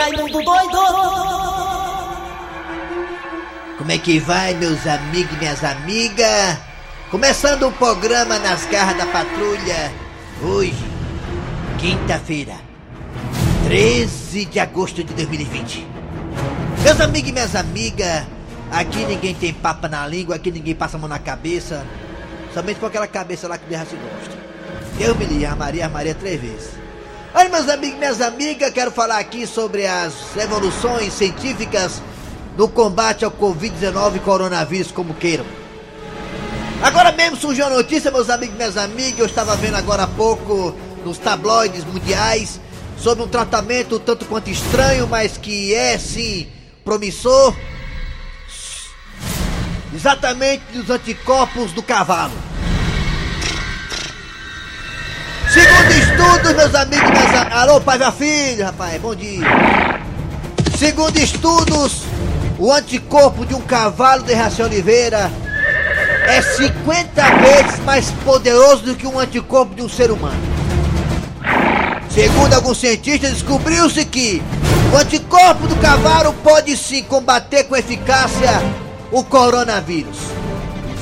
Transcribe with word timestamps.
Raimundo 0.00 0.42
doido! 0.42 0.78
Como 3.76 3.92
é 3.92 3.98
que 3.98 4.18
vai, 4.18 4.54
meus 4.54 4.86
amigos 4.86 5.34
e 5.34 5.36
minhas 5.36 5.62
amigas? 5.62 6.56
Começando 7.10 7.68
o 7.68 7.72
programa 7.72 8.38
nas 8.38 8.64
garras 8.64 8.96
da 8.96 9.04
patrulha. 9.04 9.92
Hoje, 10.42 10.82
quinta-feira, 11.78 12.54
13 13.64 14.46
de 14.46 14.58
agosto 14.58 15.04
de 15.04 15.12
2020. 15.12 15.86
Meus 16.82 16.98
amigos 16.98 17.28
e 17.28 17.32
minhas 17.34 17.54
amigas, 17.54 18.24
aqui 18.72 19.04
ninguém 19.04 19.34
tem 19.34 19.52
papa 19.52 19.86
na 19.86 20.06
língua, 20.06 20.36
aqui 20.36 20.50
ninguém 20.50 20.74
passa 20.74 20.96
a 20.96 21.00
mão 21.00 21.10
na 21.10 21.18
cabeça. 21.18 21.84
Somente 22.54 22.80
com 22.80 22.86
aquela 22.86 23.06
cabeça 23.06 23.46
lá 23.46 23.58
que 23.58 23.66
o 23.66 23.68
Derraci 23.68 23.96
gosta. 23.96 24.38
Eu 24.98 25.14
me 25.14 25.26
li 25.26 25.44
a 25.44 25.54
Maria, 25.54 25.84
a 25.84 25.88
Maria 25.90 26.14
três 26.14 26.40
vezes. 26.40 26.70
Olha, 27.32 27.48
meus 27.48 27.68
amigos 27.68 27.96
minhas 27.96 28.20
amigas, 28.20 28.72
quero 28.72 28.90
falar 28.90 29.18
aqui 29.18 29.46
sobre 29.46 29.86
as 29.86 30.36
evoluções 30.36 31.12
científicas 31.12 32.02
no 32.56 32.68
combate 32.68 33.24
ao 33.24 33.30
Covid-19 33.30 34.16
e 34.16 34.18
coronavírus, 34.18 34.90
como 34.90 35.14
queiram. 35.14 35.44
Agora 36.82 37.12
mesmo 37.12 37.36
surgiu 37.36 37.66
a 37.66 37.70
notícia, 37.70 38.10
meus 38.10 38.28
amigos 38.28 38.56
minhas 38.56 38.76
amigas, 38.76 39.20
eu 39.20 39.26
estava 39.26 39.54
vendo 39.54 39.76
agora 39.76 40.04
há 40.04 40.06
pouco 40.08 40.74
nos 41.04 41.18
tabloides 41.18 41.84
mundiais 41.84 42.60
sobre 42.98 43.22
um 43.22 43.28
tratamento 43.28 44.00
tanto 44.00 44.24
quanto 44.24 44.50
estranho, 44.50 45.06
mas 45.06 45.36
que 45.36 45.72
é 45.72 45.96
sim 45.98 46.48
promissor. 46.84 47.54
Exatamente 49.94 50.64
dos 50.72 50.90
anticorpos 50.90 51.72
do 51.72 51.82
cavalo. 51.82 52.49
Estudos, 56.20 56.52
meus 56.54 56.74
amigos 56.74 57.08
e 57.08 57.12
minhas. 57.12 57.52
Alô, 57.52 57.80
pai 57.80 57.98
e 57.98 58.12
filha, 58.12 58.66
rapaz, 58.66 59.00
bom 59.00 59.14
dia. 59.14 59.46
Segundo 60.76 61.16
estudos, 61.18 62.02
o 62.58 62.72
anticorpo 62.72 63.46
de 63.46 63.54
um 63.54 63.60
cavalo 63.60 64.22
de 64.22 64.34
Raci 64.34 64.62
Oliveira 64.62 65.30
é 66.26 66.42
50 66.42 67.22
vezes 67.36 67.80
mais 67.84 68.10
poderoso 68.24 68.82
do 68.82 68.94
que 68.94 69.06
um 69.06 69.18
anticorpo 69.18 69.74
de 69.74 69.82
um 69.82 69.88
ser 69.88 70.10
humano. 70.10 70.40
Segundo 72.10 72.54
alguns 72.54 72.78
cientistas, 72.78 73.32
descobriu-se 73.32 74.04
que 74.04 74.42
o 74.92 74.96
anticorpo 74.96 75.66
do 75.66 75.76
cavalo 75.76 76.34
pode 76.42 76.76
sim 76.76 77.02
combater 77.02 77.64
com 77.64 77.76
eficácia 77.76 78.60
o 79.10 79.24
coronavírus. 79.24 80.18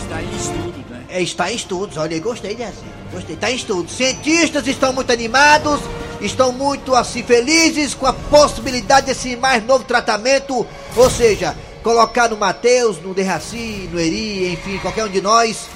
Está 0.02 0.22
em 0.22 0.36
estudo, 0.36 0.84
né? 0.90 1.04
É, 1.08 1.22
está 1.22 1.52
em 1.52 1.56
estudos, 1.56 1.96
olha, 1.96 2.14
eu 2.14 2.22
gostei 2.22 2.54
dessa. 2.54 2.97
Gostei, 3.12 3.34
está 3.34 3.50
em 3.50 3.56
estudos. 3.56 3.96
Cientistas 3.96 4.66
estão 4.66 4.92
muito 4.92 5.10
animados, 5.12 5.80
estão 6.20 6.52
muito 6.52 6.94
assim 6.94 7.22
felizes 7.22 7.94
com 7.94 8.06
a 8.06 8.12
possibilidade 8.12 9.06
desse 9.06 9.36
mais 9.36 9.64
novo 9.64 9.84
tratamento, 9.84 10.66
ou 10.96 11.10
seja, 11.10 11.56
colocar 11.82 12.28
no 12.28 12.36
Mateus, 12.36 13.00
no 13.00 13.14
Derraci, 13.14 13.88
no 13.92 13.98
Eri, 13.98 14.52
enfim, 14.52 14.78
qualquer 14.78 15.04
um 15.04 15.08
de 15.08 15.20
nós, 15.20 15.68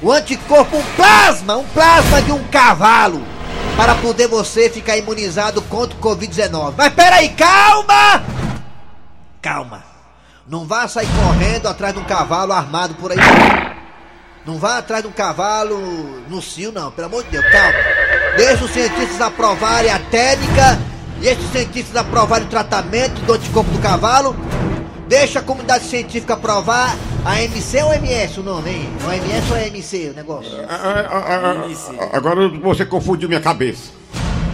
o 0.00 0.10
anticorpo, 0.10 0.76
um 0.76 0.84
plasma, 0.94 1.56
um 1.56 1.64
plasma 1.68 2.22
de 2.22 2.32
um 2.32 2.42
cavalo, 2.44 3.22
para 3.76 3.94
poder 3.96 4.26
você 4.26 4.70
ficar 4.70 4.96
imunizado 4.96 5.60
contra 5.62 5.96
o 5.96 6.00
Covid-19. 6.00 6.74
Mas 6.76 6.92
peraí, 6.94 7.28
calma! 7.30 8.24
Calma. 9.42 9.84
Não 10.48 10.64
vá 10.64 10.86
sair 10.86 11.08
correndo 11.08 11.66
atrás 11.66 11.92
de 11.92 12.00
um 12.00 12.04
cavalo 12.04 12.52
armado 12.52 12.94
por 12.94 13.10
aí. 13.10 13.18
Não 14.46 14.58
vá 14.58 14.78
atrás 14.78 15.02
de 15.02 15.08
um 15.08 15.12
cavalo 15.12 15.76
no 16.28 16.40
cio, 16.40 16.70
não, 16.70 16.92
pelo 16.92 17.08
amor 17.08 17.24
de 17.24 17.30
Deus, 17.30 17.44
calma. 17.50 17.78
Deixa 18.36 18.64
os 18.64 18.70
cientistas 18.70 19.20
aprovarem 19.20 19.90
a 19.90 19.98
técnica, 19.98 20.78
deixa 21.18 21.40
os 21.40 21.50
cientistas 21.50 21.96
aprovarem 21.96 22.46
o 22.46 22.50
tratamento 22.50 23.20
do 23.22 23.32
anticorpo 23.32 23.68
do 23.72 23.80
cavalo, 23.80 24.36
deixa 25.08 25.40
a 25.40 25.42
comunidade 25.42 25.86
científica 25.86 26.34
aprovar 26.34 26.94
a 27.24 27.42
MC 27.42 27.82
ou 27.82 27.92
MS 27.94 28.38
o 28.38 28.42
nome, 28.44 28.70
hein? 28.70 28.88
O 29.04 29.12
MS 29.12 29.50
ou 29.50 29.56
é 29.56 29.66
MC 29.66 30.10
o 30.10 30.14
negócio? 30.14 30.52
Agora 32.12 32.48
você 32.48 32.86
confundiu 32.86 33.28
minha 33.28 33.40
cabeça. 33.40 33.90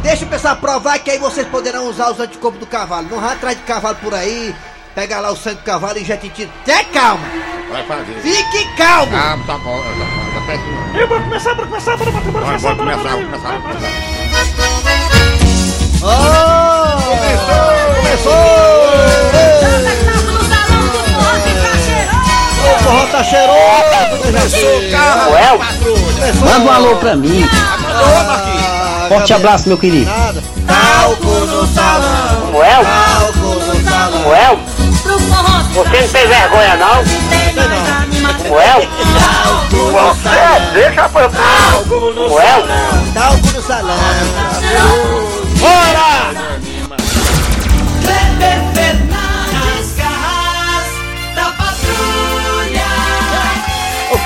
Deixa 0.02 0.24
o 0.24 0.28
pessoal 0.28 0.54
aprovar 0.54 0.98
que 1.00 1.10
aí 1.10 1.18
vocês 1.18 1.46
poderão 1.48 1.90
usar 1.90 2.10
os 2.10 2.18
anticorpos 2.18 2.58
do 2.58 2.66
cavalo. 2.66 3.08
Não 3.10 3.20
vá 3.20 3.32
atrás 3.32 3.58
de 3.58 3.62
cavalo 3.64 3.96
por 3.96 4.14
aí, 4.14 4.54
pega 4.94 5.20
lá 5.20 5.30
o 5.32 5.36
sangue 5.36 5.56
do 5.56 5.62
cavalo 5.62 5.98
e 5.98 6.04
já 6.04 6.16
te 6.16 6.28
tira. 6.28 6.50
Até 6.62 6.84
calma! 6.84 7.24
Vai 7.70 7.84
fazer. 7.84 8.14
Fique 8.22 8.64
calmo! 8.76 9.12
Ah, 9.16 9.38
tá 9.46 9.58
bom, 9.58 9.78
tá 9.78 9.88
bom, 9.88 10.40
tá 10.40 10.46
perto 10.46 10.64
não. 10.64 11.00
Eu 11.00 11.08
vou 11.08 11.20
começar, 11.20 11.54
bora 11.54 11.68
começar, 11.68 11.96
Vai, 11.96 12.06
começar, 12.06 12.20
bora 12.20 12.40
bora, 12.42 12.46
começar, 12.52 12.74
bora, 12.74 13.00
vamos 13.02 13.30
começar, 13.30 13.58
bora. 13.58 13.74
começar. 13.74 14.12
Oh! 16.04 17.02
Começou! 18.02 18.32
O 22.64 22.84
forró 22.84 23.06
tá 23.06 23.24
cheiroso! 23.24 23.62
Well, 25.30 25.58
manda 26.40 26.58
um 26.60 26.70
alô 26.70 26.96
pra 26.96 27.16
mim. 27.16 27.48
Ah, 27.52 29.06
Forte 29.08 29.32
abraço, 29.32 29.68
meu 29.68 29.78
querido. 29.78 30.10
Nada. 30.10 30.42
Talco 30.66 31.24
no 31.26 31.66
salão! 31.66 32.52
Talco 32.52 33.38
no 33.38 33.84
salão! 33.90 34.71
Você 35.74 36.00
não 36.00 36.08
tem 36.08 36.26
vergonha 36.26 36.76
não? 36.76 37.02
Well, 38.50 38.82
você 39.92 40.72
deixa 40.74 41.08
pra 41.08 41.28
Well, 41.28 42.66
Talco 43.14 43.52
no 43.54 43.62
salão! 43.62 43.96
Bora! 45.58 46.41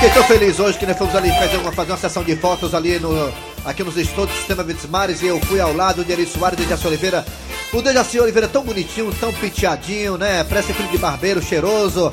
Fiquei 0.07 0.11
tão 0.11 0.23
feliz 0.23 0.59
hoje 0.59 0.77
que 0.77 0.85
nós 0.85 0.97
fomos 0.97 1.15
ali 1.15 1.29
fazer 1.31 1.57
uma, 1.57 1.71
fazer 1.71 1.91
uma 1.91 1.97
sessão 1.97 2.23
de 2.23 2.35
fotos 2.35 2.73
ali 2.73 2.99
no, 2.99 3.31
aqui 3.65 3.83
nos 3.83 3.97
estúdios 3.97 4.31
do 4.31 4.37
Sistema 4.37 4.63
Verdes 4.63 4.85
Mares 4.89 5.21
e 5.21 5.27
eu 5.27 5.39
fui 5.41 5.59
ao 5.59 5.73
lado 5.73 6.03
de 6.03 6.11
Eri 6.11 6.25
Soares 6.25 6.59
e 6.59 6.63
de 6.63 6.69
Jaci 6.69 6.87
Oliveira. 6.87 7.25
O 7.73 7.81
Dejaci 7.81 8.19
Oliveira 8.19 8.47
tão 8.47 8.63
bonitinho, 8.63 9.13
tão 9.19 9.33
penteadinho, 9.33 10.17
né? 10.17 10.45
Parece 10.47 10.73
filho 10.73 10.89
de 10.89 10.97
barbeiro, 10.97 11.41
cheiroso, 11.41 12.11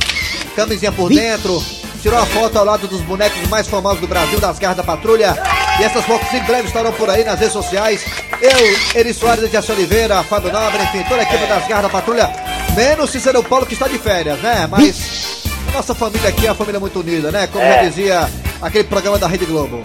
camisinha 0.57 0.91
por 0.91 1.09
dentro. 1.09 1.63
Tirou 2.03 2.19
a 2.19 2.27
foto 2.27 2.59
ao 2.59 2.65
lado 2.65 2.89
dos 2.89 3.01
bonecos 3.03 3.49
mais 3.49 3.69
famosos 3.69 4.01
do 4.01 4.09
Brasil, 4.09 4.41
das 4.41 4.59
garras 4.59 4.77
da 4.77 4.83
patrulha. 4.83 5.37
E 5.79 5.85
essas 5.85 6.05
fotos 6.05 6.33
em 6.35 6.43
breve 6.43 6.67
estarão 6.67 6.93
por 6.93 7.09
aí 7.09 7.23
nas 7.23 7.39
redes 7.39 7.53
sociais. 7.53 8.05
Eu, 8.41 8.99
Eri 9.01 9.15
Soares 9.15 9.45
e 9.45 9.49
Jaci 9.49 9.73
Oliveira, 9.73 10.23
Fábio 10.25 10.53
Nobre, 10.53 10.83
enfim, 10.83 11.05
toda 11.09 11.21
a 11.21 11.25
equipe 11.25 11.47
das 11.47 11.67
garras 11.69 11.85
da 11.85 11.89
patrulha. 11.89 12.31
Menos 12.75 13.11
Cícero 13.11 13.43
Paulo 13.45 13.65
que 13.65 13.75
está 13.75 13.87
de 13.87 13.99
férias, 13.99 14.41
né? 14.41 14.67
Mas 14.69 15.14
nossa 15.75 15.95
família 15.95 16.29
aqui 16.29 16.47
é 16.47 16.51
uma 16.51 16.55
família 16.55 16.81
muito 16.81 16.99
unida, 17.01 17.31
né? 17.31 17.47
Como 17.49 17.65
já 17.65 17.83
dizia 17.83 18.29
aquele 18.63 18.85
programa 18.85 19.19
da 19.19 19.27
Rede 19.27 19.45
Globo. 19.45 19.83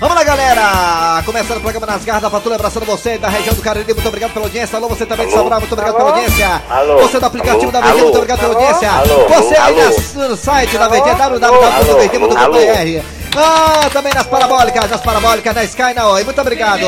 Vamos 0.00 0.16
lá, 0.16 0.24
galera! 0.24 1.22
Começando 1.24 1.58
o 1.58 1.60
programa 1.60 1.86
nas 1.86 2.04
garras 2.04 2.22
da 2.22 2.28
patrulha, 2.28 2.56
abraçando 2.56 2.84
você 2.84 3.16
da 3.16 3.28
região 3.28 3.54
do 3.54 3.62
Cariri, 3.62 3.94
muito 3.94 4.06
obrigado 4.06 4.32
pela 4.34 4.44
audiência. 4.46 4.76
Alô, 4.76 4.88
você 4.88 5.06
também 5.06 5.26
de 5.26 5.32
Sabrá, 5.32 5.58
muito 5.60 5.72
obrigado 5.72 5.96
pela 5.96 6.10
audiência. 6.10 6.62
Alô? 6.68 6.98
Você 6.98 7.18
do 7.20 7.26
aplicativo 7.26 7.62
Alô? 7.62 7.72
da 7.72 7.80
VT, 7.80 7.88
Alô? 7.90 8.00
muito 8.02 8.16
obrigado 8.16 8.40
pela 8.40 8.54
audiência. 8.54 8.90
Alô? 8.90 9.28
Você 9.28 9.54
aí 9.56 9.80
Alô? 9.80 9.84
nas- 9.84 10.14
no 10.14 10.36
site 10.36 10.76
da 10.76 10.88
VT, 10.88 11.14
www.vt.com.br. 11.14 13.06
Ah, 13.36 13.88
também 13.92 14.12
nas 14.12 14.26
parabólicas, 14.26 14.90
nas 14.90 15.00
parabólicas, 15.00 15.54
na 15.54 15.64
Sky, 15.64 15.94
na 15.94 16.06
Oi. 16.08 16.24
Muito 16.24 16.40
obrigado. 16.40 16.84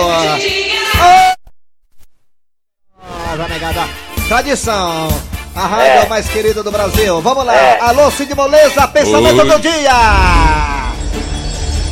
Ah, 2.99 3.49
negada. 3.49 3.89
Tradição. 4.29 5.09
A 5.57 5.67
rádio 5.67 6.03
É. 6.05 6.09
mais 6.09 6.29
querida 6.29 6.63
do 6.63 6.71
Brasil. 6.71 7.21
Vamos 7.23 7.45
lá. 7.47 7.55
É. 7.55 7.81
Alô, 7.81 8.11
Cid 8.11 8.35
Moleza, 8.35 8.87
pensamento 8.89 9.41
Oi. 9.43 9.49
do 9.49 9.59
dia. 9.59 9.93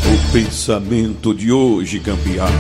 O 0.07 0.33
pensamento 0.33 1.35
de 1.35 1.51
hoje, 1.51 1.99
gambiarra, 1.99 2.51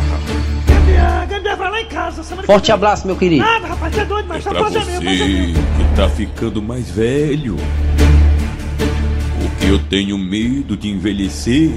Gambiarra, 0.66 1.26
Gambiarra 1.26 1.56
vai 1.56 1.70
lá 1.70 1.80
em 1.82 1.86
casa. 1.86 2.22
forte 2.46 2.72
abraço, 2.72 3.06
meu 3.06 3.16
querido. 3.16 3.44
Nada, 3.44 3.66
rapaz, 3.66 3.94
você 3.94 4.00
é 4.00 4.04
doido, 4.06 4.24
é 4.24 4.28
mas 4.28 4.44
só 4.44 4.50
pra 4.50 4.60
pode 4.62 4.74
você 4.74 4.78
é 4.80 4.94
pode 4.94 5.06
é 5.06 5.16
que 5.16 5.96
tá 5.96 6.08
ficando 6.08 6.62
mais 6.62 6.88
velho. 6.88 7.56
O 9.44 9.50
que 9.60 9.68
eu 9.68 9.78
tenho 9.90 10.16
medo 10.16 10.74
de 10.76 10.88
envelhecer 10.88 11.70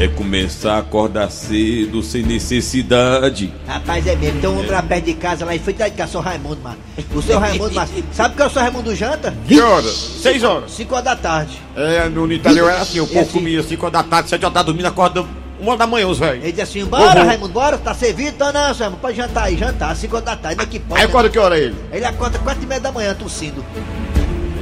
é 0.00 0.06
começar 0.06 0.74
a 0.74 0.78
acordar 0.78 1.28
cedo 1.30 2.02
sem 2.02 2.22
necessidade. 2.22 3.52
Rapaz, 3.66 4.06
é 4.06 4.14
mesmo. 4.14 4.40
Tem 4.40 4.48
um 4.48 4.58
homem 4.58 4.70
lá 4.70 4.80
perto 4.82 5.04
de 5.06 5.14
casa, 5.14 5.44
lá 5.44 5.54
em 5.56 5.58
frente 5.58 5.78
da 5.78 5.90
casa, 5.90 6.12
seu 6.12 6.20
Raimundo, 6.20 6.60
mano. 6.62 6.76
O 7.12 7.20
seu 7.20 7.38
Raimundo, 7.38 7.74
mas 7.74 7.90
sabe 8.12 8.36
que 8.36 8.42
é 8.42 8.46
o 8.46 8.50
seu 8.50 8.62
Raimundo 8.62 8.94
janta? 8.94 9.34
Que 9.46 9.60
horas? 9.60 9.92
Seis 10.22 10.44
horas. 10.44 10.70
5 10.70 10.92
horas 10.94 11.04
da 11.04 11.16
tarde. 11.16 11.58
É, 11.74 12.08
no 12.08 12.32
interior 12.32 12.70
era 12.70 12.80
assim, 12.82 13.00
o 13.00 13.06
povo 13.06 13.20
assim? 13.20 13.32
comia 13.32 13.62
cinco 13.62 13.86
horas 13.86 13.92
da 14.00 14.02
tarde, 14.08 14.28
sete 14.30 14.44
horas 14.44 14.54
da 14.54 14.60
tarde, 14.60 14.66
dormindo, 14.66 14.86
acorda 14.86 15.24
uma 15.60 15.70
hora 15.70 15.78
da 15.78 15.86
manhã, 15.88 16.06
os 16.06 16.18
velhos. 16.20 16.44
Ele 16.44 16.52
diz 16.52 16.62
assim: 16.62 16.84
bora, 16.84 17.20
Uhum. 17.20 17.26
Raimundo, 17.26 17.52
bora, 17.52 17.76
tá 17.76 17.92
servido? 17.92 18.30
Então 18.30 18.52
não, 18.52 18.72
seu 18.74 18.84
Raimundo, 18.84 19.00
pode 19.00 19.16
jantar 19.16 19.44
aí, 19.44 19.56
jantar, 19.58 19.96
5 19.96 20.14
horas 20.14 20.26
da 20.26 20.36
tarde, 20.36 20.56
não 20.58 20.64
é 20.64 20.66
que 20.68 20.78
pode. 20.78 21.00
Aí 21.00 21.06
né? 21.06 21.10
acorda 21.10 21.28
que 21.28 21.38
hora 21.40 21.58
é 21.58 21.62
ele? 21.62 21.76
Ele 21.92 22.04
acorda 22.04 22.38
4 22.38 22.62
e 22.62 22.66
meia 22.66 22.80
da 22.80 22.92
manhã 22.92 23.14
tossindo. 23.14 23.64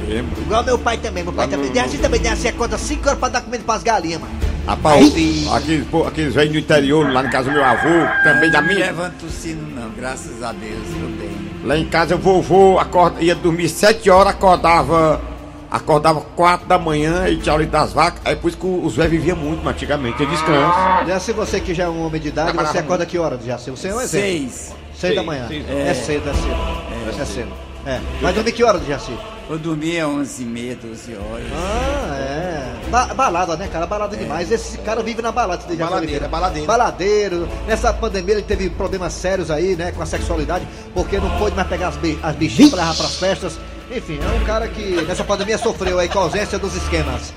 Lembro. 0.07 0.41
Igual 0.41 0.63
meu 0.63 0.79
pai 0.79 0.97
também, 0.97 1.23
meu 1.23 1.33
pai 1.33 1.45
Lá 1.45 1.51
também. 1.51 1.67
no- 1.67 1.73
Tem 1.73 1.81
assim 1.83 1.97
também, 1.97 2.19
tem 2.19 2.31
assim, 2.31 2.47
acorda 2.47 2.77
5 2.77 3.07
horas 3.07 3.19
pra 3.19 3.29
dar 3.29 3.41
comida 3.41 3.63
pras 3.63 3.83
galinhas, 3.83 4.21
mano. 4.21 4.33
Rapaz, 4.67 5.47
aqueles, 5.53 5.87
pô, 5.87 6.03
aqueles 6.05 6.33
velhos 6.35 6.51
do 6.51 6.59
interior, 6.59 7.09
lá 7.11 7.23
em 7.23 7.29
casa 7.29 7.49
do 7.49 7.53
meu 7.53 7.63
avô, 7.63 8.05
também 8.21 8.51
da 8.51 8.61
Não 8.61 8.67
minha. 8.67 8.85
levanta 8.87 9.25
o 9.25 9.29
sino 9.29 9.65
não, 9.73 9.89
graças 9.91 10.43
a 10.43 10.51
Deus, 10.51 10.83
tô 10.89 11.07
bem. 11.21 11.31
Lá 11.63 11.77
em 11.77 11.85
casa 11.85 12.15
o 12.15 12.17
vovô 12.17 12.77
acorda, 12.77 13.21
ia 13.21 13.33
dormir 13.33 13.69
sete 13.69 14.09
horas, 14.09 14.33
acordava. 14.33 15.21
Acordava 15.69 16.21
quatro 16.21 16.65
da 16.65 16.77
manhã 16.77 17.27
e 17.27 17.35
tinha 17.35 17.53
hora 17.53 17.65
das 17.65 17.91
vacas. 17.91 18.21
Aí 18.23 18.37
por 18.37 18.47
isso 18.47 18.57
que 18.57 18.65
os 18.65 18.95
velhos 18.95 19.11
viviam 19.11 19.35
muito 19.35 19.61
mas 19.65 19.75
antigamente, 19.75 20.15
tinha 20.15 20.29
descanso. 20.29 20.77
Jaci, 21.05 21.33
você 21.33 21.59
que 21.59 21.73
já 21.73 21.83
é 21.83 21.89
um 21.89 22.05
homem 22.05 22.21
de 22.21 22.29
idade, 22.29 22.55
você 22.55 22.77
acorda 22.77 23.05
que 23.05 23.17
hora, 23.17 23.37
Jaci? 23.45 23.69
Você 23.71 23.89
é 23.89 23.93
um 23.93 23.99
exemplo. 23.99 24.27
Seis. 24.27 24.75
Seis 24.95 25.15
da 25.15 25.23
manhã. 25.23 25.45
É 25.49 25.93
cedo, 25.93 26.29
é 26.29 26.33
cedo. 26.33 27.21
É 27.21 27.25
cedo. 27.25 27.53
É. 27.85 27.99
Mas 28.21 28.33
dormir 28.33 28.53
que 28.53 28.63
hora, 28.63 28.79
Jaci? 28.87 29.11
Eu 29.49 29.57
dormia 29.57 30.05
onze 30.07 30.43
e 30.43 30.45
meia, 30.45 30.75
12 30.75 31.15
horas. 31.15 31.45
Ah, 31.55 32.15
é. 32.17 32.89
Ba- 32.89 33.13
balada, 33.13 33.55
né, 33.55 33.69
cara? 33.71 33.85
Balada 33.87 34.15
demais. 34.17 34.51
Esse 34.51 34.77
cara 34.79 35.01
vive 35.01 35.21
na 35.21 35.31
balada, 35.31 35.63
Baladeiro, 35.63 35.95
Oliveira. 35.95 36.25
é 36.25 36.27
baladeiro. 36.27 36.67
Baladeiro. 36.67 37.49
Nessa 37.65 37.93
pandemia 37.93 38.33
ele 38.35 38.41
teve 38.41 38.69
problemas 38.69 39.13
sérios 39.13 39.49
aí, 39.49 39.75
né, 39.77 39.93
com 39.93 40.01
a 40.01 40.05
sexualidade, 40.05 40.67
porque 40.93 41.17
não 41.17 41.29
pôde 41.37 41.55
mais 41.55 41.67
pegar 41.67 41.87
as, 41.89 41.95
bi- 41.95 42.19
as 42.21 42.35
bichinhas 42.35 42.71
pra 42.71 42.81
levar 42.81 42.95
pras 42.95 43.15
festas. 43.15 43.57
Enfim, 43.89 44.19
é 44.21 44.41
um 44.41 44.43
cara 44.45 44.67
que 44.67 45.01
nessa 45.07 45.23
pandemia 45.23 45.57
sofreu 45.57 45.97
aí 45.97 46.09
com 46.09 46.19
a 46.19 46.23
ausência 46.23 46.59
dos 46.59 46.75
esquemas. 46.75 47.33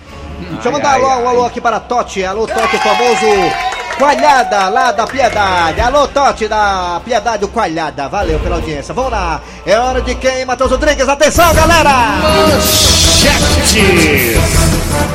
Deixa 0.55 0.69
eu 0.69 0.73
mandar 0.73 0.95
alô, 0.95 1.07
um 1.07 1.29
alô 1.29 1.45
aqui 1.45 1.61
para 1.61 1.79
Totti. 1.79 2.25
Alô, 2.25 2.45
Totti, 2.47 2.75
o 2.75 2.79
famoso 2.81 3.27
Coalhada, 4.01 4.69
lá 4.71 4.93
da 4.93 5.07
Piedade. 5.07 5.79
Alô, 5.79 6.09
Totti 6.09 6.49
da 6.49 7.03
Piedade, 7.05 7.45
o 7.45 7.49
Coalhada. 7.49 8.09
Valeu 8.09 8.41
pela 8.41 8.57
audiência. 8.57 8.95
Vamos 8.95 9.11
lá. 9.11 9.43
É 9.67 9.79
hora 9.79 10.01
de 10.01 10.15
quem, 10.15 10.43
Matheus 10.47 10.71
Rodrigues? 10.71 11.07
Atenção, 11.07 11.53
galera! 11.53 11.91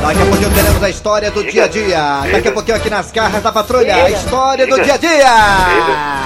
Daqui 0.00 0.22
a 0.22 0.26
pouquinho 0.26 0.50
teremos 0.50 0.82
a 0.84 0.88
história 0.88 1.32
do 1.32 1.42
dia 1.42 1.64
a 1.64 1.66
dia. 1.66 2.20
Daqui 2.30 2.46
a 2.46 2.52
pouquinho 2.52 2.76
aqui 2.76 2.88
nas 2.88 3.10
garras 3.10 3.42
da 3.42 3.50
patrulha, 3.50 4.04
a 4.04 4.08
história 4.08 4.64
do 4.68 4.80
dia 4.80 4.94
a 4.94 4.96
dia. 4.96 6.25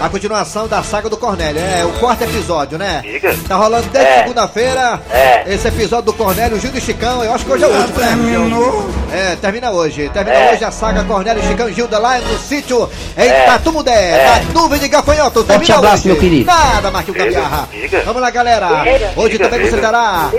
A 0.00 0.08
continuação 0.08 0.66
da 0.66 0.82
saga 0.82 1.10
do 1.10 1.16
Cornélio, 1.18 1.60
é 1.60 1.84
o 1.84 1.90
quarto 1.98 2.24
episódio, 2.24 2.78
né? 2.78 3.02
Diga. 3.04 3.36
Tá 3.46 3.56
rolando 3.56 3.86
desde 3.90 4.10
É. 4.10 4.18
segunda-feira 4.22 4.98
É. 5.10 5.44
esse 5.46 5.68
episódio 5.68 6.06
do 6.06 6.12
Cornélio, 6.14 6.58
Gil 6.58 6.70
e 6.74 6.80
Chicão. 6.80 7.22
Eu 7.22 7.34
acho 7.34 7.44
que 7.44 7.52
hoje 7.52 7.64
é 7.64 7.66
o 7.66 7.70
último, 7.70 8.00
né? 8.00 8.06
Terminou? 8.06 8.90
É, 9.12 9.36
termina 9.36 9.70
hoje. 9.70 10.08
Termina 10.08 10.36
É. 10.38 10.54
hoje 10.54 10.64
a 10.64 10.70
saga 10.70 11.04
Cornélio, 11.04 11.42
Chicão 11.42 11.68
e 11.68 11.74
Gilda 11.74 11.98
lá 11.98 12.18
no 12.18 12.38
sítio 12.38 12.88
em 13.14 13.28
É. 13.28 13.44
Tatumudé, 13.44 13.92
É. 13.92 14.24
na 14.54 14.60
nuvem 14.60 14.80
de 14.80 14.88
gafanhoto. 14.88 15.44
Termina 15.44 15.74
abraço, 15.76 15.96
hoje. 15.96 16.08
meu 16.08 16.16
querido. 16.16 16.46
Nada, 16.46 16.90
Marquinhos 16.90 17.18
Gambiarra. 17.22 17.68
Diga. 17.70 18.02
Vamos 18.06 18.22
lá, 18.22 18.30
galera. 18.30 18.68
Diga. 18.82 19.12
Hoje 19.16 19.32
Diga. 19.32 19.48
também 19.50 19.66
você 19.66 19.76
Diga. 19.76 19.86
terá 19.86 20.30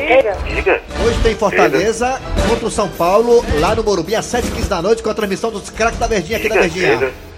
Diga. 0.56 0.82
Hoje 1.06 1.20
tem 1.22 1.36
Fortaleza 1.36 2.20
contra 2.50 2.66
o 2.66 2.72
São 2.72 2.88
Paulo, 2.90 3.46
lá 3.60 3.76
no 3.76 3.84
Morumbi, 3.84 4.16
às 4.16 4.26
7h15 4.26 4.68
da 4.68 4.82
noite, 4.82 5.04
com 5.04 5.10
a 5.12 5.14
transmissão 5.14 5.52
dos 5.52 5.70
craques 5.70 6.00
da 6.00 6.08
Verdinha 6.08 6.40
aqui 6.40 6.50
da 6.50 6.62
Diga. 6.62 6.88
Verdinha. 6.98 7.31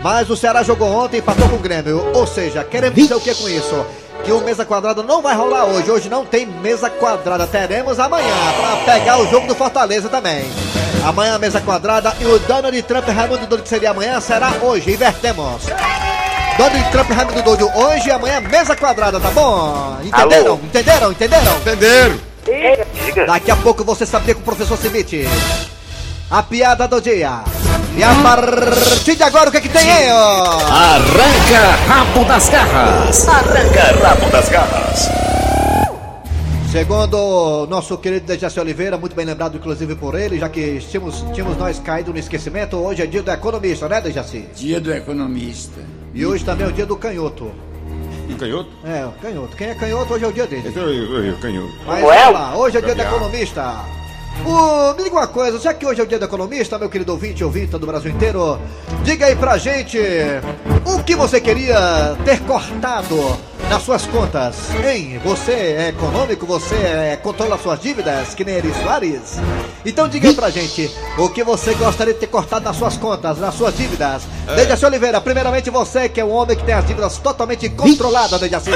Mas 0.00 0.30
o 0.30 0.36
Ceará 0.36 0.62
jogou 0.62 0.88
ontem 0.88 1.16
e 1.16 1.20
empatou 1.20 1.48
com 1.48 1.56
o 1.56 1.60
Grêmio. 1.60 2.12
Ou 2.14 2.26
seja, 2.26 2.62
queremos 2.64 2.94
dizer 2.94 3.14
o 3.14 3.20
que 3.20 3.34
com 3.34 3.48
isso? 3.48 3.86
Que 4.24 4.32
o 4.32 4.40
mesa 4.40 4.64
quadrada 4.64 5.02
não 5.02 5.22
vai 5.22 5.34
rolar 5.34 5.64
hoje. 5.64 5.90
Hoje 5.90 6.08
não 6.08 6.24
tem 6.24 6.46
mesa 6.46 6.88
quadrada. 6.88 7.46
Teremos 7.46 7.98
amanhã 7.98 8.34
para 8.56 8.94
pegar 8.94 9.18
o 9.18 9.26
jogo 9.28 9.46
do 9.46 9.54
Fortaleza 9.54 10.08
também. 10.08 10.44
Amanhã 11.04 11.34
a 11.34 11.38
mesa 11.38 11.60
quadrada 11.60 12.14
e 12.20 12.24
o 12.26 12.38
Donald 12.40 12.82
Trump 12.82 13.08
e 13.08 13.10
Raimundo 13.10 13.46
Doido 13.46 13.62
que 13.62 13.68
seria 13.68 13.90
amanhã 13.90 14.20
será 14.20 14.52
hoje. 14.62 14.92
Invertemos. 14.92 15.62
Donald 16.56 16.90
Trump 16.90 17.10
e 17.10 17.12
Raimundo 17.12 17.42
Doido 17.42 17.70
hoje 17.74 18.08
e 18.08 18.10
amanhã 18.10 18.40
mesa 18.40 18.74
quadrada, 18.74 19.20
tá 19.20 19.30
bom? 19.30 19.96
Entenderam? 20.02 20.46
Alô? 20.46 20.60
Entenderam? 20.64 21.12
Entenderam? 21.12 21.56
Entenderam? 21.58 22.20
Diga. 22.44 23.26
Daqui 23.26 23.50
a 23.50 23.56
pouco 23.56 23.84
você 23.84 24.06
sabe 24.06 24.34
com 24.34 24.40
o 24.40 24.44
professor 24.44 24.76
Cimite. 24.76 25.26
A 26.30 26.42
piada 26.42 26.88
do 26.88 27.00
dia. 27.00 27.42
E 27.98 28.02
a 28.04 28.14
partir 28.22 29.16
de 29.16 29.22
agora 29.24 29.48
o 29.48 29.50
que, 29.52 29.58
é 29.58 29.60
que 29.60 29.68
tem 29.68 29.90
aí, 29.90 30.08
ó? 30.12 30.44
Arranca 30.44 31.76
rabo 31.88 32.24
das 32.24 32.48
garras. 32.48 33.28
Arranca 33.28 33.98
rabo 34.08 34.30
das 34.30 34.48
garras. 34.48 35.08
Segundo 36.70 37.16
o 37.16 37.66
nosso 37.66 37.96
querido 37.98 38.26
Dejaci 38.26 38.60
Oliveira, 38.60 38.96
muito 38.98 39.16
bem 39.16 39.24
lembrado 39.24 39.56
inclusive 39.56 39.94
por 39.96 40.14
ele, 40.14 40.38
já 40.38 40.48
que 40.48 40.78
tínhamos, 40.80 41.24
tínhamos 41.32 41.56
nós 41.56 41.78
caído 41.80 42.12
no 42.12 42.18
esquecimento, 42.18 42.76
hoje 42.76 43.02
é 43.02 43.06
dia 43.06 43.22
do 43.22 43.30
economista, 43.32 43.88
né, 43.88 44.00
Dejaci? 44.00 44.46
Dia 44.54 44.78
do 44.80 44.92
economista. 44.92 45.80
E 46.14 46.24
hoje 46.26 46.44
também 46.44 46.66
é 46.66 46.68
o 46.68 46.72
dia 46.72 46.86
do 46.86 46.96
canhoto. 46.96 47.50
Canhoto? 48.38 48.68
É, 48.84 49.04
o 49.06 49.12
canhoto. 49.20 49.56
Quem 49.56 49.68
é 49.68 49.74
canhoto, 49.74 50.12
hoje 50.14 50.24
é 50.24 50.28
o 50.28 50.32
dia 50.32 50.46
dele. 50.46 50.68
Esse 50.68 50.78
é 50.78 50.82
o- 50.82 51.30
o 51.34 51.38
canhoto. 51.38 51.72
Mas 51.86 52.04
lá, 52.04 52.54
hoje 52.56 52.76
é 52.76 52.80
dia 52.82 52.94
do 52.94 53.02
economista. 53.02 53.74
O, 54.44 54.94
me 54.94 55.04
diga 55.04 55.16
uma 55.16 55.26
coisa, 55.26 55.58
já 55.58 55.74
que 55.74 55.84
hoje 55.84 56.00
é 56.00 56.04
o 56.04 56.06
dia 56.06 56.18
do 56.18 56.24
economista, 56.24 56.78
meu 56.78 56.88
querido 56.88 57.12
ouvinte 57.12 57.40
e 57.40 57.44
ouvinte 57.44 57.76
do 57.78 57.86
Brasil 57.86 58.10
inteiro, 58.10 58.58
diga 59.02 59.26
aí 59.26 59.36
pra 59.36 59.58
gente 59.58 59.98
o 60.84 61.02
que 61.02 61.14
você 61.14 61.40
queria 61.40 62.16
ter 62.24 62.40
cortado 62.40 63.38
nas 63.68 63.82
suas 63.82 64.06
contas, 64.06 64.56
hein? 64.84 65.20
Você 65.24 65.52
é 65.52 65.88
econômico, 65.88 66.46
você 66.46 66.74
é, 66.74 67.18
controla 67.22 67.58
suas 67.58 67.80
dívidas, 67.80 68.34
que 68.34 68.44
nem 68.44 68.56
Eri 68.56 68.72
Soares? 68.82 69.36
Então 69.84 70.08
diga 70.08 70.28
aí 70.28 70.34
pra 70.34 70.50
gente 70.50 70.90
o 71.18 71.28
que 71.28 71.44
você 71.44 71.74
gostaria 71.74 72.14
de 72.14 72.20
ter 72.20 72.28
cortado 72.28 72.64
nas 72.64 72.76
suas 72.76 72.96
contas, 72.96 73.38
nas 73.38 73.54
suas 73.54 73.76
dívidas. 73.76 74.22
É. 74.46 74.54
Dejaci 74.56 74.86
Oliveira, 74.86 75.20
primeiramente 75.20 75.68
você 75.68 76.08
que 76.08 76.20
é 76.20 76.24
um 76.24 76.32
homem 76.32 76.56
que 76.56 76.64
tem 76.64 76.74
as 76.74 76.86
dívidas 76.86 77.18
totalmente 77.18 77.68
controladas, 77.68 78.40
Dejaci. 78.40 78.70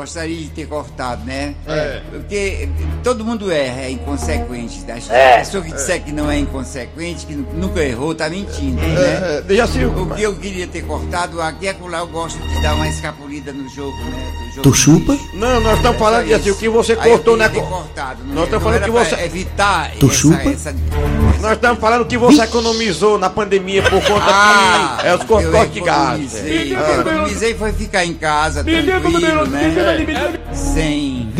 Que 0.00 0.06
gostaria 0.06 0.36
de 0.36 0.48
ter 0.48 0.66
cortado, 0.66 1.24
né? 1.26 1.54
É. 1.66 2.00
Porque 2.10 2.68
todo 3.04 3.22
mundo 3.24 3.50
erra, 3.52 3.82
é 3.82 3.90
inconsequente. 3.90 4.82
Que 4.84 5.12
É. 5.12 5.34
A 5.36 5.38
pessoa 5.40 5.62
que 5.62 5.72
disser 5.72 6.02
que 6.02 6.10
não 6.10 6.30
é 6.30 6.38
inconsequente, 6.38 7.26
que 7.26 7.34
nunca 7.34 7.82
errou, 7.82 8.14
tá 8.14 8.28
mentindo, 8.30 8.80
né? 8.80 8.94
É, 8.94 9.36
é, 9.38 9.40
deixa 9.42 9.64
assim. 9.64 9.84
O 9.84 10.06
que 10.14 10.22
eu 10.22 10.34
queria 10.36 10.66
ter 10.66 10.82
cortado 10.86 11.40
aqui 11.42 11.68
é 11.68 11.74
que 11.74 11.86
lá 11.86 11.98
eu 11.98 12.06
gosto 12.06 12.38
de 12.38 12.62
dar 12.62 12.74
uma 12.76 12.88
escapulida 12.88 13.52
no 13.52 13.68
jogo, 13.68 13.94
né? 14.04 14.32
Do 14.48 14.48
jogo 14.54 14.62
Tu 14.62 14.74
chupa? 14.74 15.12
bicho. 15.12 15.36
Não, 15.36 15.60
nós 15.60 15.76
estamos 15.76 15.98
falando 15.98 16.26
de 16.26 16.34
assim, 16.34 16.50
o 16.50 16.56
que 16.56 16.68
você 16.68 16.92
Aí 16.92 17.10
cortou, 17.10 17.36
né? 17.36 17.48
cortado, 17.50 18.24
não 18.24 18.34
Nós 18.34 18.40
é- 18.40 18.44
estamos 18.44 18.64
falando 18.64 18.84
que 18.84 18.90
você- 18.90 19.14
evitar 19.22 19.90
Tu 20.00 20.06
essa, 20.06 20.14
chupa? 20.14 20.48
essa- 20.48 20.74
Nós 21.40 21.52
estamos 21.52 21.78
falando 21.80 22.04
que 22.04 22.18
você 22.18 22.42
economizou 22.42 23.18
na 23.18 23.30
pandemia 23.30 23.82
por 23.82 24.02
conta 24.04 24.24
Ah, 24.26 24.98
que 25.00 25.06
é 25.06 25.14
os 25.14 25.20
eu 25.22 25.26
cortes 25.50 25.72
de 25.74 25.80
gás. 25.80 26.32
que 26.32 26.72
eu 26.72 27.00
economizei 27.00 27.54
foi 27.54 27.72
ficar 27.72 28.04
em 28.04 28.14
casa, 28.14 28.62
tranquilo, 28.62 29.46
né? 29.46 30.38
Sem. 30.52 31.30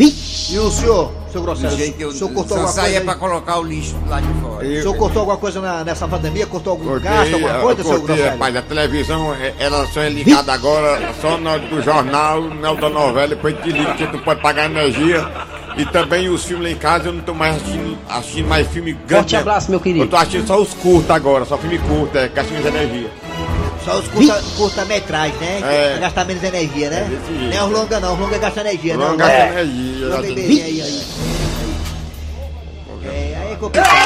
E 0.49 0.57
o 0.59 0.69
senhor, 0.69 1.13
seu 1.31 1.41
Grosselio, 1.41 1.77
jeito 1.77 2.01
eu 2.01 2.09
o 2.09 2.11
senhor 2.11 2.33
cortou 2.33 2.57
só 2.57 2.63
alguma 2.63 2.73
coisa 2.73 2.81
saía 2.87 3.01
pra 3.01 3.15
colocar 3.15 3.57
o 3.59 3.63
lixo 3.63 3.95
lá 4.07 4.19
de 4.19 4.27
fora. 4.41 4.65
O 4.65 4.81
senhor 4.81 4.95
cortou 4.97 5.19
alguma 5.21 5.37
coisa 5.37 5.61
na- 5.61 5.83
nessa 5.83 6.07
pandemia? 6.07 6.45
Cortou 6.47 6.71
algum 6.71 6.85
Cortei, 6.85 7.09
gasto, 7.09 7.33
alguma 7.35 7.53
eu 7.53 7.61
coisa, 7.61 7.83
seu 7.83 7.91
cortei, 7.91 8.07
Grosselio? 8.07 8.31
rapaz, 8.31 8.55
a 8.57 8.61
televisão, 8.63 9.33
é- 9.35 9.53
ela 9.59 9.87
só 9.87 10.01
é 10.01 10.09
ligada 10.09 10.51
agora, 10.51 11.13
só 11.21 11.29
hora 11.37 11.59
do 11.59 11.81
jornal, 11.81 12.41
na 12.41 12.71
outra 12.71 12.89
novela, 12.89 13.27
depois 13.29 13.55
te 13.61 13.71
liga 13.71 13.93
que 13.93 14.07
tu 14.07 14.17
pode 14.19 14.41
pagar 14.41 14.65
energia. 14.65 15.25
E 15.77 15.85
também 15.85 16.29
os 16.29 16.43
filmes 16.43 16.65
lá 16.67 16.71
em 16.71 16.77
casa, 16.77 17.07
eu 17.09 17.13
não 17.13 17.21
tô 17.21 17.33
mais 17.33 17.55
assistindo, 17.55 17.97
assistindo 18.09 18.47
mais 18.47 18.67
filme 18.67 18.93
grande. 19.07 19.35
abraço, 19.35 19.69
meu 19.71 19.79
querido. 19.79 20.03
Eu 20.05 20.09
tô 20.09 20.15
assistindo 20.17 20.45
só 20.47 20.59
os 20.59 20.73
curtos 20.73 21.09
agora, 21.09 21.45
só 21.45 21.57
filme 21.57 21.77
curto, 21.79 22.17
é, 22.17 22.27
gasta 22.27 22.51
menos 22.53 22.67
energia. 22.67 23.09
Só 23.85 23.97
os 23.99 24.07
curta- 24.09 24.41
curta-metragem, 24.57 25.35
né? 25.39 25.59
É. 25.63 25.89
Pra 25.91 25.99
gastar 26.01 26.25
menos 26.25 26.43
energia, 26.43 26.89
né? 26.89 27.09
É. 27.09 27.55
Não 27.55 27.57
é 27.57 27.63
os 27.63 27.71
longa 27.71 27.99
não, 27.99 28.13
os 28.13 28.19
longa 28.19 28.37
gasta 28.37 28.59
energia, 28.61 28.95
Não 28.97 29.09
não. 29.09 29.17
gasta 29.17 29.33
É. 29.33 29.47
energia. 29.49 30.07
Assim. 30.07 30.21
bebê, 30.35 30.41
aí, 30.41 30.81
aí. 30.81 31.03
É, 33.03 33.37
aí 33.41 33.53
é 33.53 33.55
complicado. 33.55 33.97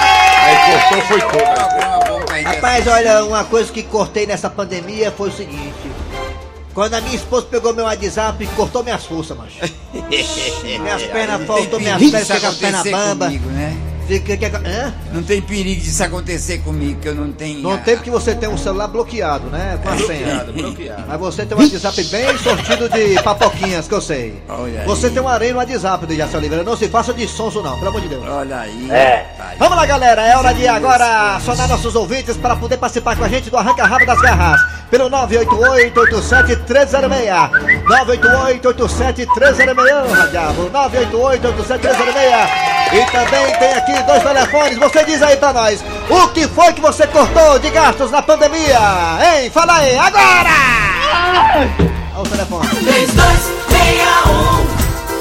Aí 0.45 0.71
cortou, 0.71 1.01
foi 1.07 1.21
todo. 1.21 2.45
Rapaz, 2.45 2.87
olha, 2.87 3.23
uma 3.25 3.43
coisa 3.43 3.71
que 3.71 3.81
cortei 3.83 4.25
nessa 4.25 4.49
pandemia 4.49 5.11
foi 5.11 5.29
o 5.29 5.31
seguinte. 5.31 5.73
Quando 6.75 6.93
a 6.93 7.01
minha 7.01 7.15
esposa 7.15 7.47
pegou 7.49 7.73
meu 7.73 7.85
WhatsApp 7.85 8.43
e 8.43 8.47
cortou 8.47 8.83
minhas 8.83 9.05
forças, 9.05 9.35
macho. 9.37 9.55
minhas 9.93 11.03
pernas 11.03 11.47
faltou, 11.47 11.79
minhas 11.79 11.97
pernas 12.01 12.27
ficam 12.27 12.49
as 12.49 12.55
pernas 12.57 12.83
bamba. 12.91 13.25
comigo, 13.25 13.49
né? 13.49 13.77
Fica, 14.07 14.37
que, 14.37 14.45
hã? 14.45 14.93
Não 15.11 15.23
tem 15.23 15.41
perigo 15.41 15.81
disso 15.81 16.03
acontecer 16.03 16.59
comigo, 16.59 16.99
que 16.99 17.07
eu 17.07 17.15
não 17.15 17.31
tenho. 17.31 17.59
Não 17.63 17.73
a- 17.73 17.77
tem 17.79 17.95
porque 17.95 18.11
você 18.11 18.35
tem 18.35 18.47
um 18.47 18.55
celular 18.57 18.87
bloqueado, 18.87 19.47
né? 19.47 19.79
Com 19.81 19.89
a 19.89 19.97
senha. 19.97 20.43
bloqueado. 20.53 21.03
Mas 21.07 21.19
você 21.19 21.43
tem 21.43 21.57
um 21.57 21.61
WhatsApp 21.61 22.03
bem 22.03 22.37
sortido 22.37 22.87
de 22.87 23.15
papoquinhas, 23.23 23.87
que 23.87 23.93
eu 23.95 24.01
sei. 24.01 24.43
Olha 24.47 24.81
aí. 24.81 24.85
Você 24.85 25.09
tem 25.09 25.19
um 25.23 25.27
areia 25.27 25.53
no 25.53 25.57
WhatsApp 25.57 26.05
do 26.05 26.13
Jaci 26.15 26.37
Oliveira. 26.37 26.63
Não 26.63 26.77
se 26.77 26.87
faça 26.87 27.13
de 27.15 27.27
sonso, 27.27 27.63
não, 27.63 27.77
pelo 27.77 27.87
amor 27.87 28.01
de 28.01 28.09
Deus. 28.09 28.23
Olha 28.27 28.59
aí. 28.59 28.91
É. 28.91 29.25
Vamos 29.57 29.75
lá, 29.75 29.85
galera. 29.87 30.21
É 30.23 30.37
hora 30.37 30.53
de 30.53 30.67
agora 30.67 31.39
sonar 31.39 31.67
nossos 31.67 31.95
ouvintes 31.95 32.37
para 32.37 32.55
poder 32.55 32.77
participar 32.77 33.15
com 33.15 33.23
a 33.23 33.27
gente 33.29 33.49
do 33.49 33.57
Arranca 33.57 33.87
Rabo 33.87 34.05
das 34.05 34.21
Garras. 34.21 34.61
Pelo 34.89 35.09
988-87-306. 35.09 37.49
988-87-306, 37.85 40.11
Radiabo. 40.11 40.69
988-87-306. 40.69 42.75
E 42.93 43.03
também 43.11 43.51
tem 43.59 43.73
aqui 43.73 44.01
dois 44.03 44.23
telefones. 44.23 44.77
Você 44.77 45.03
diz 45.05 45.21
aí 45.21 45.35
pra 45.37 45.53
nós. 45.53 45.83
O 46.09 46.27
que 46.29 46.47
foi 46.47 46.71
que 46.73 46.81
você 46.81 47.05
cortou 47.07 47.59
de 47.59 47.69
gastos 47.71 48.11
na 48.11 48.21
pandemia? 48.21 48.79
Hein? 49.21 49.49
Fala 49.49 49.77
aí, 49.77 49.97
agora! 49.97 50.49
Olha 52.15 52.21
o 52.21 52.27
telefone. 52.29 52.67
3261 52.69 54.65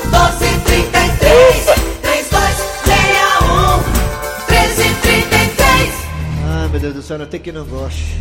1233 0.04 1.93
Deus 6.78 6.95
do 6.95 7.02
céu, 7.02 7.19
não 7.19 7.26
tem 7.26 7.40
que 7.40 7.52
não 7.52 7.64
goste. 7.64 8.19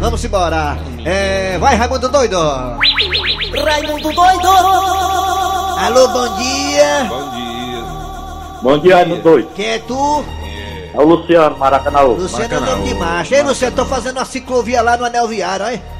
Vamos 0.00 0.24
embora. 0.24 0.78
É, 1.04 1.58
vai, 1.58 1.76
Raimundo 1.76 2.08
Doido. 2.08 2.36
Raimundo 3.64 4.12
doido! 4.12 4.48
Alô, 5.78 6.08
bom 6.08 6.36
dia. 6.36 7.04
Bom 7.08 7.30
dia. 7.30 7.82
Bom 8.62 8.78
dia, 8.78 8.96
Raimundo 8.96 9.22
doido. 9.22 9.48
Quem 9.54 9.66
é 9.66 9.78
tu? 9.80 10.24
É 10.94 10.98
o 10.98 11.04
Luciano, 11.04 11.58
Maracanã. 11.58 12.02
Luciano 12.02 12.54
é 12.54 12.60
nome 12.60 12.88
de 12.88 12.94
macho. 12.94 13.34
Ei, 13.34 13.42
Luciano, 13.42 13.74
tô 13.74 13.84
fazendo 13.84 14.18
uma 14.18 14.24
ciclovia 14.24 14.82
lá 14.82 14.96
no 14.96 15.04
Anel 15.04 15.26
Viário, 15.26 15.66
olha. 15.66 15.91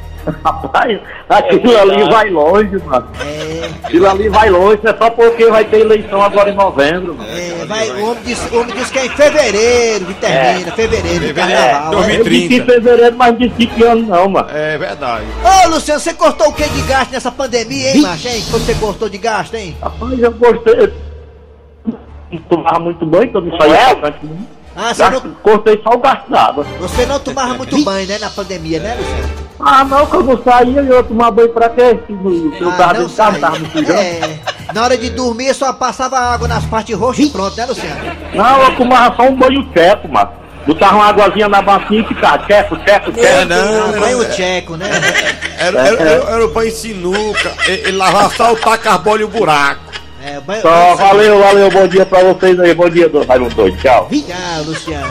Rapaz, 0.44 1.00
aquilo 1.28 1.76
ali 1.78 2.04
vai 2.10 2.30
longe, 2.30 2.78
mano. 2.84 3.08
É, 3.20 3.70
Aquilo 3.84 4.08
ali 4.08 4.28
vai 4.28 4.48
longe, 4.50 4.80
é 4.84 4.94
só 4.96 5.10
porque 5.10 5.46
vai 5.46 5.64
ter 5.64 5.80
eleição 5.80 6.22
agora 6.22 6.50
em 6.50 6.54
novembro, 6.54 7.14
mano. 7.14 7.28
é, 7.30 7.64
vai, 7.66 7.90
o 7.90 8.10
homem 8.10 8.22
disse, 8.24 8.54
o 8.54 8.60
homem 8.60 8.74
disse 8.74 8.92
que 8.92 8.98
é 9.00 9.06
em 9.06 9.08
fevereiro 9.10 10.06
que 10.06 10.14
termina, 10.14 10.72
fevereiro, 10.72 11.26
de 11.26 11.34
carnaval. 11.34 12.02
Fevereiro, 12.02 12.22
é. 12.22 12.26
Eu 12.26 12.30
disse 12.30 12.44
em 12.54 12.58
2030. 12.60 12.72
fevereiro, 12.72 13.16
mas 13.16 13.30
não 13.32 13.38
disse 13.38 13.66
que 13.66 13.82
ano 13.84 14.02
não, 14.06 14.28
mano. 14.28 14.48
É 14.50 14.78
verdade. 14.78 15.24
Ô, 15.64 15.68
Luciano, 15.70 16.00
você 16.00 16.14
cortou 16.14 16.48
o 16.48 16.52
que 16.52 16.68
de 16.68 16.82
gasto 16.82 17.10
nessa 17.10 17.32
pandemia, 17.32 17.94
hein, 17.96 18.02
macho, 18.02 18.28
hein? 18.28 18.44
Quando 18.50 18.64
você 18.64 18.74
cortou 18.76 19.08
de 19.08 19.18
gasto, 19.18 19.54
hein? 19.54 19.76
Rapaz, 19.82 20.18
eu 20.22 20.32
gostei. 20.32 20.74
Eu 20.74 20.92
não 22.30 22.38
tomava 22.48 22.78
muito 22.80 23.04
banho, 23.06 23.24
então 23.24 23.40
não 23.40 23.58
saía 23.58 23.94
bastante. 23.94 24.18
não. 24.26 24.62
Ah, 24.74 24.94
você 24.94 25.10
não, 25.10 25.20
Cortei 25.42 25.78
só 25.82 25.90
o 25.90 25.98
gasto 25.98 26.30
d'água. 26.30 26.64
você 26.80 27.04
não 27.04 27.20
tomava 27.20 27.52
muito 27.54 27.84
banho, 27.84 28.08
né, 28.08 28.16
na 28.18 28.30
pandemia, 28.30 28.80
né, 28.80 28.96
Luciano? 28.98 29.42
Ah, 29.64 29.84
não, 29.84 30.06
que 30.06 30.16
eu 30.16 30.22
não 30.24 30.42
saía, 30.42 30.80
eu 30.80 30.96
ia 30.96 31.02
tomar 31.04 31.30
banho 31.30 31.48
pra 31.50 31.68
quê? 31.68 31.98
Eu 32.60 32.68
Ah, 32.68 32.72
tava 32.72 32.94
não 32.94 33.00
dentro 33.06 33.08
de 33.08 33.16
casa, 33.16 33.30
sai. 33.32 33.40
tava 33.40 33.58
me 33.58 33.70
sujando. 33.70 33.92
É, 34.00 34.38
na 34.74 34.82
hora 34.82 34.98
de 34.98 35.10
dormir 35.10 35.54
só 35.54 35.72
passava 35.72 36.18
água 36.18 36.48
nas 36.48 36.64
partes 36.64 36.96
roxas 36.98 37.26
e 37.26 37.30
pronto, 37.30 37.56
né, 37.56 37.66
Luciano? 37.66 38.00
Não, 38.34 38.62
eu 38.64 38.76
tomava 38.76 39.14
só 39.16 39.22
um 39.22 39.36
banho 39.36 39.62
tcheco, 39.72 40.08
mano. 40.08 40.30
Botava 40.66 40.94
uma 40.96 41.06
águazinha 41.08 41.48
na 41.48 41.60
bacia 41.62 42.00
e 42.00 42.04
ficava 42.06 42.38
tcheco, 42.40 42.76
tcheco, 42.78 43.12
tcheco. 43.12 43.44
não, 43.46 43.94
Ah, 43.96 44.00
banho 44.00 44.24
tcheco, 44.30 44.76
né? 44.76 44.88
Era, 45.58 45.78
era, 45.88 46.02
era, 46.02 46.30
era 46.32 46.44
o 46.44 46.52
banho 46.52 46.70
sinuca. 46.72 47.52
Ele, 47.66 47.92
lavava 47.96 48.30
só 48.34 48.52
o 48.52 48.56
tacarbola 48.56 49.20
e 49.20 49.24
o 49.24 49.28
buraco. 49.28 49.80
É, 50.24 50.38
banho, 50.40 50.62
Só, 50.62 50.70
banho- 50.70 50.96
valeu, 50.96 51.38
valeu, 51.40 51.70
bom 51.70 51.86
dia 51.88 52.06
pra 52.06 52.22
vocês 52.22 52.58
aí, 52.60 52.72
bom 52.74 52.88
dia, 52.88 53.08
do 53.08 53.24
Raimundo 53.24 53.54
Doido, 53.56 53.76
tchau. 53.78 54.08
Tchau, 54.08 54.62
Luciano. 54.66 55.08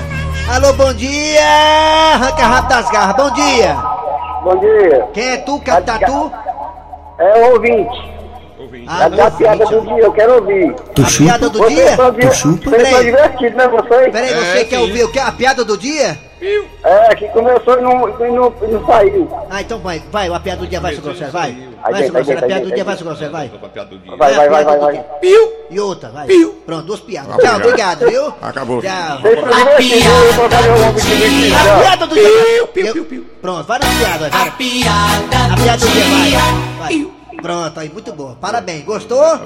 Alô, 0.49 0.73
bom 0.73 0.93
dia! 0.93 1.41
Arranca 2.13 2.45
rápido 2.45 2.69
das 2.69 2.89
garras, 2.91 3.15
bom 3.15 3.31
dia! 3.33 3.77
Bom 4.43 4.57
dia. 4.57 5.07
Quem 5.13 5.29
é 5.29 5.37
tu, 5.37 5.59
Capitatu? 5.59 6.31
É 7.19 7.39
o 7.47 7.53
ouvinte. 7.53 8.11
Ah, 8.87 9.09
É 9.15 9.21
a 9.21 9.31
piada 9.31 9.65
do 9.65 9.81
dia, 9.81 9.99
eu 9.99 10.11
quero 10.13 10.35
ouvir. 10.35 10.73
a 10.73 11.17
piada 11.17 11.49
do 11.49 11.59
Vocês 11.59 11.75
dia? 11.75 11.95
são, 11.95 12.11
di- 12.11 12.21
vocês 12.27 12.59
Peraí. 12.63 12.85
são 12.93 13.03
divertidos, 13.03 13.55
né, 13.57 13.67
vocês? 13.67 14.11
Peraí, 14.11 14.33
você 14.33 14.59
É, 14.59 14.63
quer 14.65 14.75
sim. 14.77 14.81
ouvir 14.81 15.03
o 15.03 15.11
que? 15.11 15.19
A 15.19 15.31
piada 15.31 15.65
do 15.65 15.77
dia? 15.77 16.17
É, 16.83 17.15
que 17.15 17.27
começou 17.29 17.77
e 17.77 17.81
não, 17.81 18.09
e 18.09 18.31
não, 18.31 18.53
e 18.61 18.67
não 18.71 18.85
saiu. 18.85 19.29
Ah, 19.49 19.61
então 19.61 19.79
vai, 19.79 20.01
vai, 20.11 20.27
a 20.33 20.39
piada 20.39 20.61
do 20.61 20.67
dia 20.67 20.79
vai, 20.79 20.93
seu 20.93 21.03
grosseiro, 21.03 21.31
vai. 21.31 21.55
Vai, 21.81 22.03
a 22.07 22.11
aí, 22.11 22.41
piada 22.47 22.65
do 22.65 22.71
dia 22.73 22.83
vai, 22.83 22.95
seu 22.97 23.05
grosseiro, 23.05 23.31
vai. 23.31 23.51
Vai, 24.17 24.33
vai, 24.35 24.49
vai, 24.49 24.63
piada 24.63 24.63
vai, 24.65 24.77
vai. 24.79 25.05
dia. 25.21 25.67
E 25.69 25.79
outra, 25.79 26.09
vai. 26.09 26.27
Pronto, 26.65 26.85
duas 26.85 26.99
piadas. 26.99 27.37
Tchau, 27.37 27.55
obrigado, 27.57 28.09
viu? 28.09 28.33
Acabou. 28.41 28.81
Tchau. 28.81 29.19
A 31.53 31.79
piada 31.81 32.07
do 32.07 32.15
dia. 32.15 32.23
Eu- 32.87 33.05
Pronto, 33.41 33.63
vai 33.67 33.79
nas 33.79 33.93
piadas, 33.97 34.29
vai. 34.29 34.47
A 34.47 34.51
piada, 34.51 35.53
a 35.53 35.55
piada 35.57 35.85
do 35.85 35.91
dia, 35.91 36.39
vai. 36.79 36.89
vai. 36.99 37.11
Pronto, 37.41 37.79
aí, 37.79 37.89
muito 37.89 38.13
bom. 38.13 38.35
Parabéns, 38.39 38.85
gostou? 38.85 39.39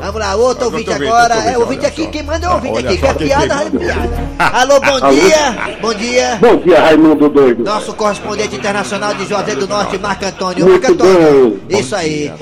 Vamos 0.00 0.20
lá, 0.20 0.34
outro 0.34 0.66
ouvinte 0.66 0.90
ouvinte, 0.90 1.08
agora. 1.08 1.34
É, 1.34 1.58
ouvinte, 1.58 1.86
aqui, 1.86 2.04
só. 2.04 2.10
quem 2.10 2.22
manda 2.22 2.46
é 2.46 2.48
o 2.48 2.54
ouvinte 2.54 2.76
Olha 2.76 2.90
aqui. 2.90 3.00
Quer 3.00 3.14
quem 3.16 3.26
piada, 3.26 3.54
mandou. 3.54 3.80
piada. 3.80 4.10
Alô, 4.38 4.80
bom 4.80 5.10
dia. 5.10 5.78
Bom 5.80 5.94
dia. 5.94 6.38
Bom 6.40 6.56
dia, 6.56 6.80
Raimundo 6.80 7.28
Doido. 7.28 7.64
Nosso 7.64 7.94
correspondente 7.94 8.56
internacional 8.56 9.14
de 9.14 9.26
Juazeiro 9.26 9.60
do 9.60 9.68
Norte, 9.68 9.98
Marco 9.98 10.24
Antônio. 10.24 10.66
Muito 10.66 10.82
Marco 10.82 11.04
Antônio. 11.04 11.60
bem. 11.66 11.80
Isso 11.80 11.94
aí. 11.94 12.32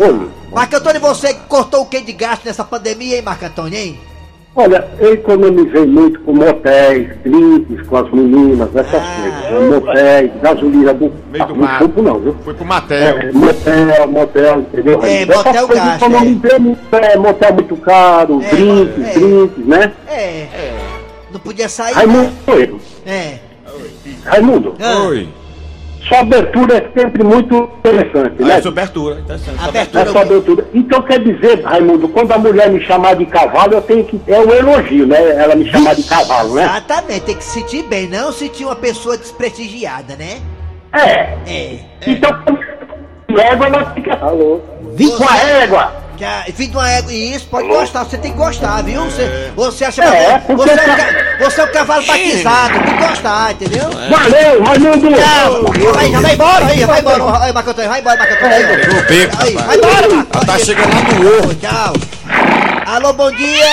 Marco 0.53 0.77
Antônio, 0.77 1.01
você 1.01 1.35
cortou 1.49 1.83
o 1.83 1.87
que 1.87 2.01
de 2.01 2.13
gasto 2.13 2.45
nessa 2.45 2.65
pandemia, 2.65 3.17
hein, 3.17 3.23
Marco 3.23 3.45
Antônio, 3.45 3.79
hein? 3.79 3.99
Olha, 4.55 4.87
eu 5.01 5.15
economizei 5.15 5.87
muito 5.87 6.21
com 6.21 6.35
motéis, 6.35 7.09
drinks, 7.25 7.87
com 7.87 7.97
as 7.97 8.11
meninas, 8.13 8.69
essas 8.77 9.03
Ah. 9.03 9.49
coisas. 9.49 9.71
Motéis, 9.71 10.31
gasolina 10.43 10.93
do, 10.93 11.11
Meio 11.31 11.47
do 11.47 11.55
do 11.55 11.61
mato. 11.61 11.79
campo 11.79 12.03
não, 12.03 12.19
viu? 12.21 12.37
Foi 12.45 12.53
pro 12.53 12.65
Matel. 12.67 12.99
É, 13.19 13.33
motel, 13.33 14.07
motel, 14.09 14.61
entendeu? 14.61 15.03
É, 15.03 15.23
Essas 15.23 15.37
motel 15.37 15.69
economizei 15.97 16.59
muito, 16.59 16.95
é, 16.97 17.17
motel 17.17 17.55
muito 17.55 17.77
caro, 17.79 18.43
É, 18.43 18.49
drinks, 18.51 19.09
é. 19.09 19.13
drinks, 19.19 19.67
né? 19.67 19.93
É. 20.07 20.47
Não 21.33 21.41
podia 21.41 21.69
sair. 21.71 21.95
Raimundo 21.95 22.31
Doido. 22.45 22.79
É. 23.07 23.39
Raimundo, 24.25 24.75
Ah, 24.81 24.99
Oi. 25.09 25.29
Sua 26.09 26.21
abertura 26.21 26.77
é 26.79 27.01
sempre 27.01 27.23
muito 27.23 27.71
interessante, 27.79 28.43
né? 28.43 28.59
Essa 28.59 28.69
abertura. 28.69 29.21
Interessante. 29.21 29.59
Abertura. 29.63 30.05
É 30.05 30.23
abertura. 30.23 30.67
Então 30.75 31.03
quer 31.03 31.21
dizer, 31.21 31.63
Raimundo, 31.63 32.09
quando 32.09 32.33
a 32.33 32.39
mulher 32.39 32.71
me 32.71 32.85
chamar 32.85 33.15
de 33.15 33.27
cavalo, 33.27 33.75
eu 33.75 33.83
tenho 33.83 34.05
que. 34.05 34.21
É 34.27 34.39
um 34.41 34.53
elogio, 34.53 35.07
né? 35.07 35.37
Ela 35.37 35.55
me 35.55 35.71
chamar 35.71 35.95
de 35.95 36.03
cavalo, 36.03 36.55
né? 36.55 36.65
Exatamente, 36.65 37.21
tem 37.21 37.37
que 37.37 37.45
se 37.45 37.61
sentir 37.61 37.85
bem, 37.85 38.09
não 38.09 38.33
sentir 38.33 38.65
uma 38.65 38.77
pessoa 38.77 39.17
desprestigiada, 39.17 40.17
né? 40.17 40.41
É. 40.93 41.39
É. 41.47 41.79
Então, 42.07 42.31
égua 43.39 43.67
ela 43.67 43.95
fica. 43.95 44.15
Alô? 44.17 44.61
Com 45.19 45.29
a 45.29 45.39
égua! 45.39 46.02
Que 46.23 46.27
a- 46.27 46.45
Filho 46.55 46.71
de 46.71 46.77
uma 46.77 46.89
égua, 46.89 47.13
e 47.13 47.35
isso, 47.35 47.47
pode 47.49 47.67
gostar, 47.67 48.05
você 48.05 48.17
tem 48.17 48.31
que 48.31 48.39
gostar, 48.39 48.81
viu? 48.85 49.03
Você, 49.07 49.51
você 49.57 49.85
acha 49.87 50.05
É, 50.05 50.39
que 50.39 50.47
porque 50.55 50.71
você, 50.71 50.71
é 50.71 50.77
tá- 50.77 51.37
você 51.41 51.61
é 51.61 51.65
um 51.65 51.73
cavalo 51.73 52.07
batizado, 52.07 52.75
tem 52.75 52.83
que 52.97 53.09
gostar, 53.09 53.51
entendeu? 53.51 53.91
Valeu, 53.91 54.63
Raimundo! 54.63 55.09
Tchau, 55.17 55.93
vai, 55.93 56.13
já 56.13 56.21
vai 56.21 56.35
embora 56.35 56.67
aí, 56.67 56.85
vai 56.85 57.01
embora, 57.01 57.53
Marco 57.53 57.71
Antônio, 57.71 57.91
vai 57.91 58.01
embora, 58.01 58.17
Marco 58.19 58.35
Antônio. 58.35 58.55
aí, 59.41 59.55
vai 59.57 59.77
embora. 59.77 60.25
Tá 60.47 60.59
chegando 60.61 60.95
lá 60.95 61.03
no 61.03 61.39
ovo. 61.39 61.55
Tchau. 61.57 61.93
Alô, 62.87 63.13
bom 63.15 63.33
dia. 63.33 63.67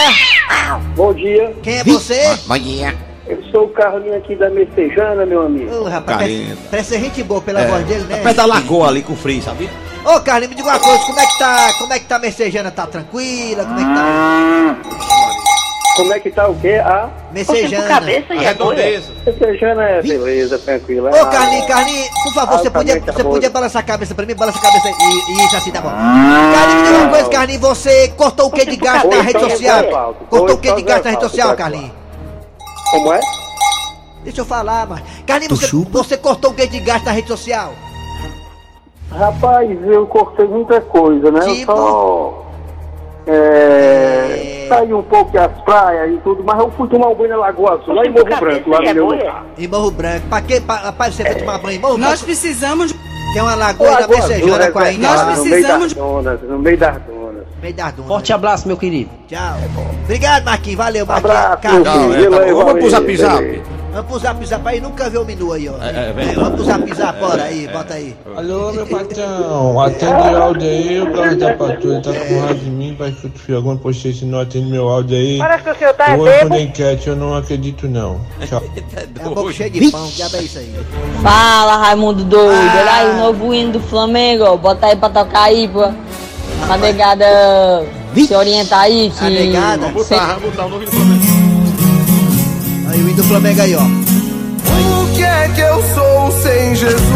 Bom 0.95 1.13
dia. 1.13 1.53
Quem 1.61 1.77
é 1.77 1.83
você? 1.83 2.35
Bom 2.47 2.57
dia. 2.57 3.08
Eu 3.29 3.43
sou 3.51 3.65
o 3.65 3.69
Carlinho 3.69 4.15
aqui 4.17 4.35
da 4.35 4.49
Messejana, 4.49 5.23
meu 5.23 5.43
amigo. 5.43 5.71
Ô, 5.73 5.83
rapaz, 5.83 6.17
parece, 6.17 6.57
parece 6.71 6.89
ser 6.89 6.99
gente 6.99 7.21
boa 7.23 7.39
pela 7.39 7.63
voz 7.65 7.85
dele, 7.85 8.03
né? 8.05 8.17
Perto 8.23 8.37
da 8.37 8.45
lagoa 8.45 8.87
ali 8.87 9.03
com 9.03 9.15
frio, 9.15 9.41
sabia? 9.43 9.69
Ô, 10.03 10.19
Carlinhos, 10.21 10.49
me 10.49 10.55
diga 10.55 10.67
uma 10.69 10.79
coisa, 10.79 11.03
como 11.05 11.19
é 11.19 11.25
que 11.27 11.37
tá, 11.39 11.73
como 11.77 11.93
é 11.93 11.99
que 11.99 12.05
tá 12.05 12.15
a 12.15 12.19
Messejana? 12.19 12.71
Tá 12.71 12.87
tranquila? 12.87 13.65
Como 13.65 13.79
é 13.79 13.83
que 13.83 13.93
tá? 13.93 14.77
Como 15.95 16.13
é 16.13 16.19
que 16.19 16.31
tá 16.31 16.47
o 16.47 16.55
quê? 16.55 16.75
A 16.75 17.09
Messejana. 17.31 17.99
Redondeza. 18.39 19.11
Messejana 19.25 19.83
é 19.83 20.01
beleza, 20.01 20.57
tranquila. 20.57 21.11
Ô, 21.11 21.25
Carlinhos, 21.27 21.67
Carlinhos, 21.67 22.09
por 22.23 22.33
favor, 22.33 22.55
Ah, 22.55 22.57
você 22.57 22.69
tá 22.71 22.79
podia, 22.79 23.01
tá 23.01 23.11
você 23.11 23.23
podia 23.23 23.49
balançar 23.51 23.81
a 23.81 23.85
cabeça 23.85 24.15
pra 24.15 24.25
mim? 24.25 24.33
Balança 24.33 24.57
a 24.57 24.61
cabeça 24.61 24.87
e, 24.87 25.45
isso 25.45 25.55
assim, 25.55 25.71
tá 25.71 25.81
bom. 25.81 25.89
Carlinhos, 25.89 26.81
me 26.81 26.87
diga 26.87 26.97
uma 27.03 27.09
coisa, 27.09 27.29
Carlinhos, 27.29 27.61
você 27.61 28.07
cortou 28.17 28.47
o 28.47 28.51
que 28.51 28.65
de 28.65 28.75
gasto 28.77 29.07
na 29.07 29.21
rede 29.21 29.39
social? 29.39 30.15
Cortou 30.29 30.55
o 30.55 30.59
que 30.59 30.69
só 30.69 30.75
de 30.75 30.81
gasto 30.81 31.03
na 31.03 31.11
rede 31.11 31.21
social, 31.23 31.49
tá 31.49 31.55
Carlinhos? 31.55 31.98
Como 32.91 33.13
é? 33.13 33.19
Deixa 34.23 34.41
eu 34.41 34.45
falar, 34.45 34.85
mas. 34.87 35.01
Carlinhos, 35.25 35.59
você, 35.59 35.75
você 35.89 36.17
cortou 36.17 36.51
o 36.51 36.53
que 36.53 36.67
de 36.67 36.79
gasto 36.79 37.05
na 37.05 37.11
rede 37.11 37.27
social? 37.27 37.71
Rapaz, 39.11 39.69
eu 39.87 40.05
cortei 40.07 40.45
muita 40.47 40.79
coisa, 40.81 41.31
né? 41.31 41.39
Tipo? 41.41 41.71
Eu 41.71 41.77
só. 41.77 42.45
É, 43.27 44.65
saí 44.67 44.91
um 44.93 45.03
pouco 45.03 45.31
das 45.31 45.51
praias 45.61 46.15
e 46.15 46.17
tudo, 46.19 46.43
mas 46.43 46.59
eu 46.59 46.71
fui 46.71 46.87
tomar 46.87 47.09
um 47.09 47.15
banho 47.15 47.29
na 47.29 47.37
Lagoa 47.37 47.73
Azul, 47.75 47.93
lá 47.93 48.03
em 48.05 48.09
Morro 48.09 48.25
Branco, 48.39 48.69
lá 48.71 48.79
no 48.81 48.93
meu 48.93 49.05
lugar. 49.05 49.45
Em 49.57 49.67
Morro 49.67 49.91
Branco. 49.91 50.27
Pra 50.27 50.41
quê? 50.41 50.59
Pra, 50.59 50.75
rapaz, 50.75 51.13
você 51.15 51.23
vai 51.23 51.35
tomar 51.35 51.57
banho 51.59 51.75
em 51.77 51.79
Morro 51.79 51.97
Nós 51.97 52.09
Branco? 52.09 52.25
precisamos. 52.25 52.91
Tem 53.33 53.41
uma 53.43 53.53
lagoa 53.53 53.87
da 53.91 53.99
Lagoa 53.99 54.17
Messejana 54.17 54.57
né, 54.57 54.71
com 54.71 54.79
a 54.79 54.91
Índia. 54.91 55.09
Nós 55.09 55.17
lá, 55.19 55.25
no 55.35 55.43
meio 55.43 55.49
precisamos- 55.51 55.93
das 55.93 56.03
donas, 56.03 56.41
no 56.41 56.59
meio 56.59 56.77
das 56.77 57.01
donas. 57.03 57.18
Meio. 57.61 58.07
Forte 58.07 58.33
abraço, 58.33 58.67
meu 58.67 58.77
querido. 58.77 59.09
Tchau. 59.27 59.57
Obrigado, 60.03 60.45
Marquinhos. 60.45 60.77
Valeu, 60.77 61.05
Marquinhos. 61.05 61.35
Abraço. 61.35 61.61
Tchau, 61.61 62.13
é, 62.13 62.29
tá 62.29 62.53
Vamos 62.53 62.73
pro 62.73 62.89
zap 62.89 63.17
zap. 63.17 63.61
Vamos 63.91 64.05
pro 64.05 64.19
zap 64.19 64.45
zap 64.45 64.67
aí, 64.67 64.79
nunca 64.79 65.09
vê 65.09 65.17
o 65.17 65.25
menu 65.25 65.51
aí, 65.51 65.67
ó. 65.67 65.73
É, 65.81 65.89
é 65.89 66.13
verdade. 66.13 66.35
vamos 66.35 66.55
pro 66.55 66.63
zap 66.63 66.93
zap, 66.93 67.19
bora 67.19 67.43
aí, 67.43 67.67
bota 67.67 67.93
aí. 67.95 68.15
Alô, 68.35 68.71
meu 68.71 68.85
patrão, 68.85 69.81
atende 69.81 70.11
o 70.11 70.37
áudio 70.37 70.69
aí, 70.69 71.01
o 71.01 71.11
carro 71.11 71.35
da 71.35 71.53
patrulha 71.55 72.01
tá 72.01 72.11
com 72.13 72.39
raiva 72.39 72.53
de 72.53 72.69
mim, 72.69 72.95
parece 72.97 73.17
que 73.17 73.25
eu 73.25 73.31
fiz 73.31 73.55
alguma 73.55 73.77
postei 73.77 74.13
se 74.13 74.25
não 74.25 74.39
atende 74.41 74.69
meu 74.69 74.87
áudio 74.87 75.17
aí. 75.17 75.37
Parece 75.39 75.63
que 75.63 75.69
o 75.71 75.75
senhor 75.75 75.93
tá 75.95 76.11
Eu 76.11 76.17
vou 76.17 76.27
responder 76.27 76.61
enquete, 76.61 77.09
eu 77.09 77.15
não 77.15 77.35
acredito 77.35 77.87
não. 77.87 78.21
Tchau. 78.45 78.61
É 79.19 79.25
a 79.25 79.29
boca 79.29 79.51
cheia 79.51 79.69
de 79.69 79.91
pão, 79.91 80.07
que 80.07 80.21
é 80.21 80.41
isso 80.41 80.59
aí? 80.59 80.73
Fala, 81.21 81.77
Raimundo 81.77 82.23
doido. 82.23 82.53
Ah. 82.53 82.79
Olha 82.79 82.93
aí 82.93 83.09
o 83.09 83.17
novo 83.17 83.53
hino 83.53 83.73
do 83.73 83.79
Flamengo. 83.79 84.57
Bota 84.57 84.87
aí 84.87 84.95
pra 84.95 85.09
tocar 85.09 85.43
aí, 85.43 85.67
pô. 85.67 85.91
Pra 86.65 86.77
negada 86.77 87.25
se 88.15 88.33
orientar 88.35 88.81
aí. 88.81 89.11
Que 89.17 89.25
A 89.25 89.29
negada? 89.29 89.87
Vamos 89.87 90.07
botar, 90.07 90.25
vamos 90.35 90.43
botar 90.43 90.65
o 90.65 90.69
nome 90.69 90.85
do 90.85 90.91
Flamengo. 90.91 91.23
Aí 92.91 92.99
o 93.01 93.07
hino 93.07 93.15
do 93.15 93.23
Flamengo 93.23 93.61
aí, 93.61 93.75
ó. 93.75 93.81
O 93.81 95.15
que 95.15 95.23
é 95.23 95.49
que 95.55 95.61
eu 95.61 95.83
sou 95.93 96.31
sem 96.41 96.75
Jesus? 96.75 96.99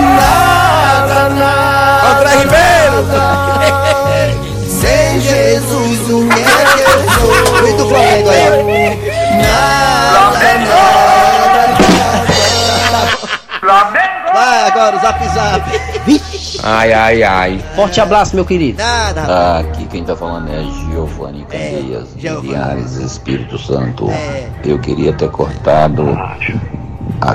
Nada, 0.00 1.28
nada. 1.30 2.20
André 2.20 2.30
Ribeiro! 2.38 2.70
Sem 4.80 5.20
Jesus, 5.20 6.00
o 6.10 6.26
que 6.28 6.40
é 6.40 6.44
que 6.44 6.80
eu 6.80 6.98
sou? 7.12 7.32
O 7.54 7.68
hino 7.68 7.76
do 7.76 7.88
Flamengo 7.88 8.30
aí, 8.30 8.46
ó. 8.48 8.50
Nada, 9.42 10.48
nada. 10.58 11.10
Vai 14.32 14.62
agora 14.68 14.96
o 14.96 15.00
zap 15.00 15.28
zap. 15.28 16.39
Ai, 16.62 16.92
ai, 16.92 17.22
ai. 17.22 17.64
Forte 17.74 18.00
abraço, 18.00 18.34
meu 18.34 18.44
querido. 18.44 18.82
Nada, 18.82 19.20
rapaz. 19.22 19.38
Ah, 19.38 19.58
aqui 19.60 19.86
quem 19.86 20.04
tá 20.04 20.14
falando 20.16 20.48
é 20.48 20.62
Giovanni 20.90 21.44
Candeias. 21.44 22.14
Linhares, 22.14 22.96
Espírito 22.96 23.58
Santo. 23.58 24.10
É. 24.10 24.48
Eu 24.64 24.78
queria 24.78 25.12
ter 25.12 25.30
cortado 25.30 26.10
a 27.20 27.34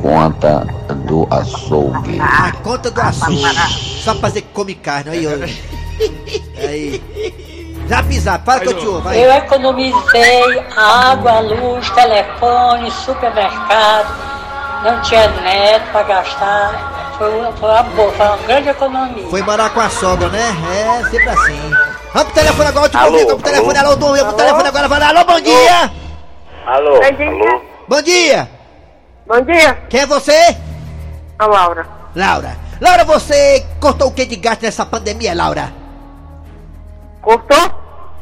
conta 0.00 0.66
do 1.06 1.26
açougue. 1.30 2.20
A 2.20 2.52
conta 2.62 2.90
do 2.90 3.00
açougue. 3.00 3.42
Só 4.02 4.12
pra 4.12 4.20
fazer 4.22 4.42
que 4.42 4.48
come 4.52 4.74
carne. 4.74 5.10
Aí, 5.10 5.26
ó. 5.26 6.66
Aí. 6.66 7.02
Zap 7.88 8.20
zap, 8.20 8.44
fala 8.44 8.60
que 8.60 8.68
eu 8.68 8.78
te 8.78 8.86
ouvo. 8.86 9.00
Vai. 9.00 9.18
Eu 9.18 9.32
economizei 9.32 10.62
água, 10.76 11.40
luz, 11.40 11.90
telefone, 11.90 12.88
supermercado, 12.92 14.14
não 14.84 15.00
tinha 15.02 15.28
neto 15.28 15.90
para 15.90 16.02
gastar. 16.04 16.99
Foi 17.20 17.28
uma, 17.38 17.52
foi 17.52 17.68
uma 17.68 17.82
boa, 17.82 18.12
foi 18.12 18.26
uma 18.26 18.36
grande 18.38 18.68
economia. 18.70 19.28
Foi 19.28 19.42
morar 19.42 19.68
com 19.74 19.80
a 19.80 19.90
sogra, 19.90 20.30
né? 20.30 20.54
É, 20.72 21.04
sempre 21.10 21.28
assim. 21.28 21.70
Vamos 22.14 22.32
pro 22.32 22.32
telefone 22.32 22.68
agora, 22.68 22.84
último 22.84 23.02
Alô, 23.02 23.12
ouvido, 23.12 23.26
vamos 23.28 23.42
pro 23.42 23.52
telefone, 23.52 23.78
alô. 23.78 23.88
alô, 23.88 23.96
dormiu 23.96 24.24
pro 24.24 24.36
telefone 24.36 24.68
agora, 24.68 24.88
vai 24.88 25.00
lá, 25.00 25.08
alô, 25.08 25.24
bom 25.26 25.40
dia! 25.42 25.92
Alô? 26.64 26.94
Alô? 26.94 27.62
Bom 27.86 28.00
dia! 28.00 28.50
Bom 29.26 29.40
dia. 29.42 29.74
Quem 29.90 30.00
é 30.00 30.06
você? 30.06 30.56
A 31.38 31.44
Laura. 31.44 31.86
Laura. 32.16 32.56
Laura, 32.80 33.04
você 33.04 33.66
cortou 33.78 34.08
o 34.08 34.12
que 34.12 34.24
de 34.24 34.36
gasto 34.36 34.62
nessa 34.62 34.86
pandemia, 34.86 35.34
Laura? 35.34 35.74
Cortou? 37.20 37.70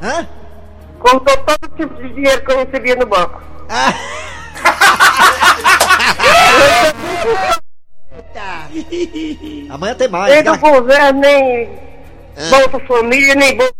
Hã? 0.02 0.26
Cortou 0.98 1.36
todo 1.36 1.68
tipo 1.76 1.94
de 2.02 2.14
dinheiro 2.14 2.44
que 2.44 2.52
eu 2.52 2.58
recebia 2.58 2.96
no 2.96 3.06
banco. 3.06 3.40
Ah. 3.70 3.94
Amanhã 9.68 9.94
tem 9.94 10.08
mais. 10.08 10.32
Nem 10.32 10.42
do 10.42 10.50
tá? 10.52 10.56
governo, 10.56 11.20
nem 11.20 11.68
Ah. 12.36 12.48
Bolsa 12.50 12.86
Família, 12.86 13.34
nem 13.34 13.56
Bolsa... 13.56 13.72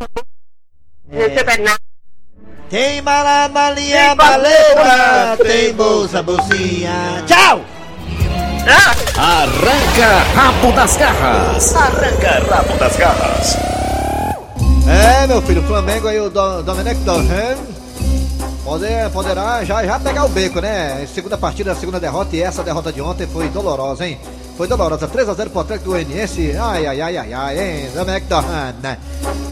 É. 1.11 1.26
Recebe 1.28 1.62
nada. 1.62 1.78
Tem 2.68 3.00
mala, 3.00 3.49
malinha, 3.49 4.14
maleta, 4.14 5.42
tem 5.42 5.73
bolsa, 5.73 6.23
bolsinha. 6.23 7.25
Tchau! 7.26 7.62
Arranca 9.16 10.18
rabo 10.35 10.73
das 10.73 10.97
garras. 10.99 11.75
Arranca 11.75 12.54
rabo 12.54 12.76
das 12.76 12.97
garras. 12.97 13.57
É, 14.87 15.26
meu 15.26 15.40
filho, 15.42 15.62
o 15.62 15.66
Flamengo 15.66 16.09
aí, 16.09 16.21
o 16.21 16.28
Do- 16.28 16.62
Domenech 16.62 17.00
Torren 17.04 17.57
poder, 18.64 19.09
poderá 19.11 19.64
já, 19.64 19.85
já 19.87 19.99
pegar 19.99 20.25
o 20.26 20.28
beco, 20.28 20.61
né? 20.61 21.07
Segunda 21.14 21.38
partida, 21.38 21.75
segunda 21.75 21.99
derrota, 21.99 22.37
e 22.37 22.42
essa 22.42 22.62
derrota 22.62 22.92
de 22.92 23.00
ontem 23.00 23.26
foi 23.26 23.49
dolorosa, 23.49 24.07
hein? 24.07 24.18
Foi 24.59 24.67
dolorosa, 24.67 25.07
3x0 25.07 25.50
pro 25.50 25.61
Atlético 25.61 25.91
Goianiense. 25.91 26.50
Ai, 26.59 26.85
ai, 26.85 27.00
ai, 27.00 27.17
ai, 27.17 27.33
ai, 27.33 27.59
hein? 27.61 27.91
Domenech 27.95 28.27
Torren, 28.27 28.75
né? 28.83 28.99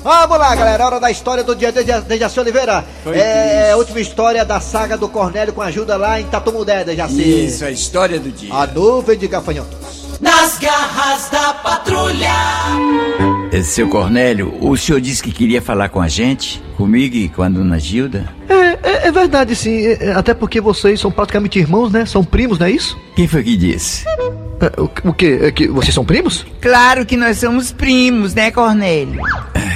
Vamos 0.03 0.37
lá, 0.37 0.53
galera, 0.57 0.85
hora 0.85 0.99
da 0.99 1.09
história 1.13 1.45
do 1.45 1.55
dia 1.55 1.71
de 1.71 1.85
Dejaci 1.85 2.41
Oliveira. 2.41 2.85
Foi 3.05 3.17
é 3.17 3.71
a 3.71 3.77
última 3.77 4.01
história 4.01 4.45
da 4.45 4.59
saga 4.59 4.97
do 4.97 5.09
Cornélio 5.09 5.55
com 5.55 5.63
ajuda 5.63 5.97
lá 5.97 6.21
em 6.21 6.25
Tatumudé, 6.25 6.83
Dejaci. 6.83 7.47
Isso, 7.47 7.65
a 7.65 7.71
história 7.71 8.19
do 8.19 8.33
dia. 8.33 8.53
A 8.53 8.67
nuvem 8.67 9.17
de 9.17 9.29
gafanhotos. 9.29 10.19
Nas 10.21 10.59
garras 10.59 11.31
da 11.31 11.55
patrulha. 11.55 12.35
É, 13.53 13.63
Seu 13.63 13.89
Cornélio, 13.89 14.59
o 14.61 14.77
senhor 14.77 15.01
disse 15.01 15.23
que 15.23 15.31
queria 15.31 15.63
falar 15.63 15.89
com 15.89 16.01
a 16.01 16.09
gente, 16.09 16.61
comigo 16.77 17.15
e 17.15 17.29
com 17.29 17.45
a 17.45 17.49
dona 17.49 17.79
Gilda? 17.79 18.29
É, 18.49 18.55
é, 18.55 19.07
é 19.07 19.13
verdade, 19.13 19.55
sim. 19.55 19.87
É, 19.87 20.07
é, 20.07 20.13
até 20.15 20.35
porque 20.35 20.61
vocês 20.61 20.99
são 20.99 21.13
praticamente 21.13 21.61
irmãos, 21.61 21.93
né? 21.93 22.05
São 22.05 22.25
primos, 22.25 22.59
não 22.59 22.67
é 22.67 22.73
isso? 22.73 22.99
Quem 23.15 23.29
foi 23.29 23.45
que 23.45 23.57
disse? 23.57 24.05
É, 24.61 24.81
o, 24.81 24.91
o 25.11 25.13
quê? 25.13 25.39
É 25.43 25.51
que 25.51 25.69
vocês 25.69 25.95
são 25.95 26.05
primos? 26.05 26.47
Claro 26.61 27.05
que 27.05 27.17
nós 27.17 27.39
somos 27.39 27.73
primos, 27.73 28.35
né, 28.35 28.51
Cornélio? 28.51 29.21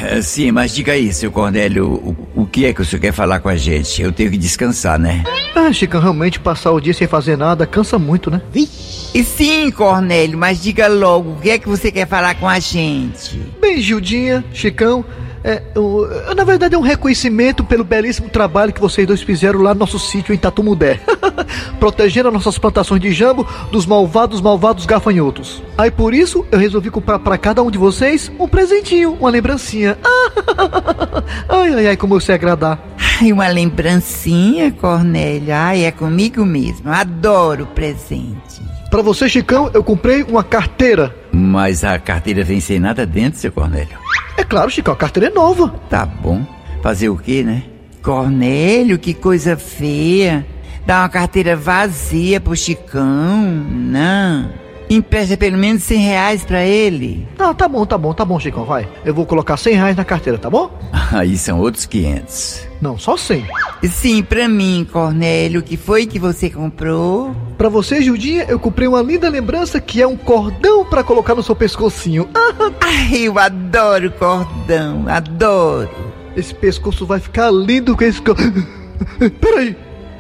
É, 0.03 0.23
Sim, 0.23 0.51
mas 0.53 0.75
diga 0.75 0.93
aí, 0.93 1.13
seu 1.13 1.31
Cornélio, 1.31 1.87
o, 1.87 2.43
o 2.43 2.47
que 2.47 2.65
é 2.65 2.73
que 2.73 2.81
o 2.81 2.85
senhor 2.85 3.01
quer 3.03 3.13
falar 3.13 3.41
com 3.41 3.49
a 3.49 3.57
gente? 3.57 4.01
Eu 4.01 4.13
tenho 4.13 4.31
que 4.31 4.39
descansar, 4.39 4.99
né? 4.99 5.23
Ah, 5.55 5.73
Chicão, 5.73 6.01
realmente 6.01 6.41
passar 6.41 6.71
o 6.73 6.81
dia 6.81 6.95
sem 6.95 7.07
fazer 7.07 7.37
nada 7.37 7.67
cansa 7.67 7.99
muito, 7.99 8.31
né? 8.31 8.41
E 8.55 9.23
sim, 9.23 9.71
Cornélio, 9.71 10.39
mas 10.39 10.63
diga 10.63 10.89
logo, 10.89 11.33
o 11.33 11.37
que 11.37 11.51
é 11.51 11.59
que 11.59 11.69
você 11.69 11.91
quer 11.93 12.07
falar 12.07 12.35
com 12.37 12.49
a 12.49 12.59
gente? 12.59 13.37
Bem, 13.61 13.81
Gildinha, 13.81 14.45
Chicão, 14.53 15.05
é, 15.43 15.63
o- 15.77 16.07
na 16.35 16.45
verdade 16.45 16.75
é 16.75 16.79
um 16.79 16.83
reconhecimento 16.83 17.65
pelo 17.65 17.83
belíssimo 17.85 18.29
trabalho 18.29 18.73
que 18.73 18.81
vocês 18.81 19.07
dois 19.07 19.23
fizeram 19.23 19.61
lá 19.61 19.73
no 19.75 19.81
nosso 19.81 19.99
sítio 19.99 20.35
em 20.35 20.39
Tatumudé. 20.39 21.01
Protegendo 21.81 22.29
as 22.29 22.35
nossas 22.35 22.59
plantações 22.59 23.01
de 23.01 23.13
jambo 23.13 23.47
dos 23.71 23.87
malvados, 23.87 24.41
malvados 24.41 24.87
gafanhotos. 24.87 25.63
Aí 25.79 25.91
por 25.91 26.13
isso 26.15 26.45
eu 26.51 26.59
resolvi 26.59 26.91
comprar 26.91 27.19
para 27.19 27.39
cada 27.39 27.63
um 27.63 27.71
de 27.71 27.79
vocês 27.79 28.31
um 28.39 28.47
presentinho, 28.49 29.17
uma 29.19 29.31
lembrancinha. 29.31 29.97
ai, 31.49 31.75
ai, 31.75 31.87
ai, 31.89 31.97
como 31.97 32.15
eu 32.15 32.21
sei 32.21 32.35
agradar. 32.35 32.79
Ai, 33.21 33.33
uma 33.33 33.49
lembrancinha, 33.49 34.71
Cornélio. 34.73 35.55
Ai, 35.55 35.85
é 35.85 35.91
comigo 35.91 36.45
mesmo. 36.45 36.91
Adoro 36.91 37.67
presente. 37.67 38.63
Para 38.91 39.03
você, 39.03 39.29
Chicão, 39.29 39.71
eu 39.73 39.85
comprei 39.85 40.25
uma 40.25 40.43
carteira. 40.43 41.15
Mas 41.31 41.85
a 41.85 41.97
carteira 41.99 42.43
vem 42.43 42.59
sem 42.59 42.81
nada 42.81 43.07
dentro, 43.07 43.39
seu 43.39 43.53
Cornélio. 43.53 43.97
É 44.37 44.43
claro, 44.43 44.69
Chicão, 44.69 44.93
a 44.93 44.97
carteira 44.97 45.29
é 45.29 45.33
nova. 45.33 45.69
Tá 45.89 46.05
bom. 46.05 46.45
Fazer 46.83 47.09
o 47.09 47.17
quê, 47.17 47.45
né? 47.45 47.63
Cornélio, 48.03 48.99
que 48.99 49.15
coisa 49.15 49.57
feia. 49.57 50.45
Dá 50.85 51.03
uma 51.03 51.09
carteira 51.09 51.55
vazia 51.55 52.41
pro 52.41 52.57
Chicão. 52.57 53.43
Não. 53.43 54.51
Empresta 54.91 55.37
pelo 55.37 55.57
menos 55.57 55.85
100 55.85 55.99
reais 55.99 56.45
pra 56.45 56.65
ele. 56.65 57.25
Ah, 57.39 57.55
tá 57.55 57.69
bom, 57.69 57.87
tá 57.87 57.97
bom, 57.97 58.13
tá 58.13 58.25
bom, 58.25 58.41
Chicão, 58.41 58.65
vai. 58.65 58.89
Eu 59.05 59.15
vou 59.15 59.25
colocar 59.25 59.57
100 59.57 59.75
reais 59.75 59.97
na 59.97 60.05
carteira, 60.05 60.37
tá 60.37 60.51
bom? 60.51 60.69
Aí 61.15 61.39
são 61.39 61.61
outros 61.61 61.87
500. 61.87 62.67
Não, 62.81 62.99
só 62.99 63.17
100. 63.17 63.47
Sim, 63.85 64.23
pra 64.25 64.49
mim, 64.49 64.85
Cornélio. 64.91 65.61
O 65.61 65.63
que 65.63 65.77
foi 65.77 66.07
que 66.07 66.19
você 66.19 66.51
comprou? 66.51 67.37
Pra 67.57 67.69
você, 67.69 68.03
Gildinha, 68.03 68.47
eu 68.49 68.59
comprei 68.59 68.89
uma 68.89 69.01
linda 69.01 69.29
lembrança 69.29 69.81
que 69.81 70.03
é 70.03 70.07
um 70.09 70.17
cordão 70.17 70.85
pra 70.85 71.05
colocar 71.05 71.37
no 71.37 71.43
seu 71.43 71.55
pescocinho. 71.55 72.29
Ah, 72.35 72.73
Ai, 72.83 73.29
eu 73.29 73.39
adoro 73.39 74.11
cordão. 74.13 75.05
Adoro. 75.07 75.89
esse 76.37 76.53
pescoço 76.53 77.07
vai 77.07 77.21
ficar 77.21 77.49
lindo 77.53 77.97
com 77.97 78.03
esse... 78.03 78.21
Peraí, 79.41 79.77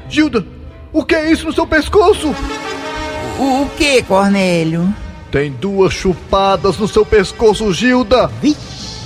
Gilda, 0.08 0.46
o 0.92 1.04
que 1.04 1.16
é 1.16 1.32
isso 1.32 1.46
no 1.46 1.52
seu 1.52 1.66
pescoço? 1.66 2.32
O, 3.38 3.62
o 3.62 3.70
que, 3.70 4.02
Cornélio? 4.02 4.92
Tem 5.30 5.50
duas 5.50 5.92
chupadas 5.92 6.76
no 6.76 6.88
seu 6.88 7.06
pescoço, 7.06 7.72
Gilda. 7.72 8.30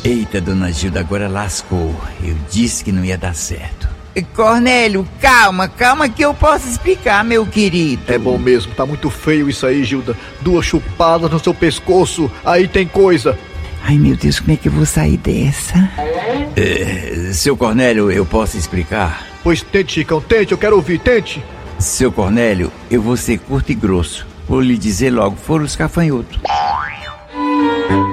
Eita, 0.03 0.41
dona 0.41 0.73
Gilda, 0.73 1.01
agora 1.01 1.29
lascou. 1.29 1.95
Eu 2.23 2.35
disse 2.51 2.83
que 2.83 2.93
não 2.93 3.05
ia 3.05 3.19
dar 3.19 3.35
certo. 3.35 3.89
Cornélio, 4.35 5.07
calma, 5.21 5.67
calma 5.67 6.09
que 6.09 6.25
eu 6.25 6.33
posso 6.33 6.69
explicar, 6.69 7.25
meu 7.25 7.45
querido. 7.45 8.03
É 8.07 8.17
bom 8.17 8.39
mesmo, 8.39 8.73
tá 8.75 8.87
muito 8.87 9.11
feio 9.11 9.49
isso 9.49 9.67
aí, 9.67 9.83
Gilda. 9.83 10.17
Duas 10.41 10.65
chupadas 10.65 11.31
no 11.31 11.39
seu 11.41 11.53
pescoço, 11.53 12.31
aí 12.45 12.69
tem 12.69 12.87
coisa. 12.87 13.37
Ai, 13.83 13.99
meu 13.99 14.17
Deus, 14.17 14.41
como 14.41 14.53
é 14.53 14.57
que 14.57 14.69
eu 14.69 14.73
vou 14.73 14.87
sair 14.87 15.17
dessa? 15.19 15.91
É, 16.57 17.33
seu 17.33 17.57
Cornélio, 17.57 18.11
eu 18.11 18.25
posso 18.25 18.57
explicar? 18.57 19.27
Pois 19.43 19.63
tente, 19.63 19.95
Chicão, 19.95 20.21
tente, 20.21 20.53
eu 20.53 20.59
quero 20.59 20.77
ouvir, 20.77 20.99
tente. 21.01 21.43
Seu 21.79 22.11
Cornélio, 22.11 22.73
eu 22.91 23.03
vou 23.03 23.17
ser 23.17 23.39
curto 23.39 23.71
e 23.73 23.75
grosso. 23.75 24.27
Vou 24.49 24.61
lhe 24.61 24.77
dizer 24.77 25.11
logo, 25.11 25.37
foram 25.37 25.65
os 25.65 25.77
gafanhotos. 25.77 26.39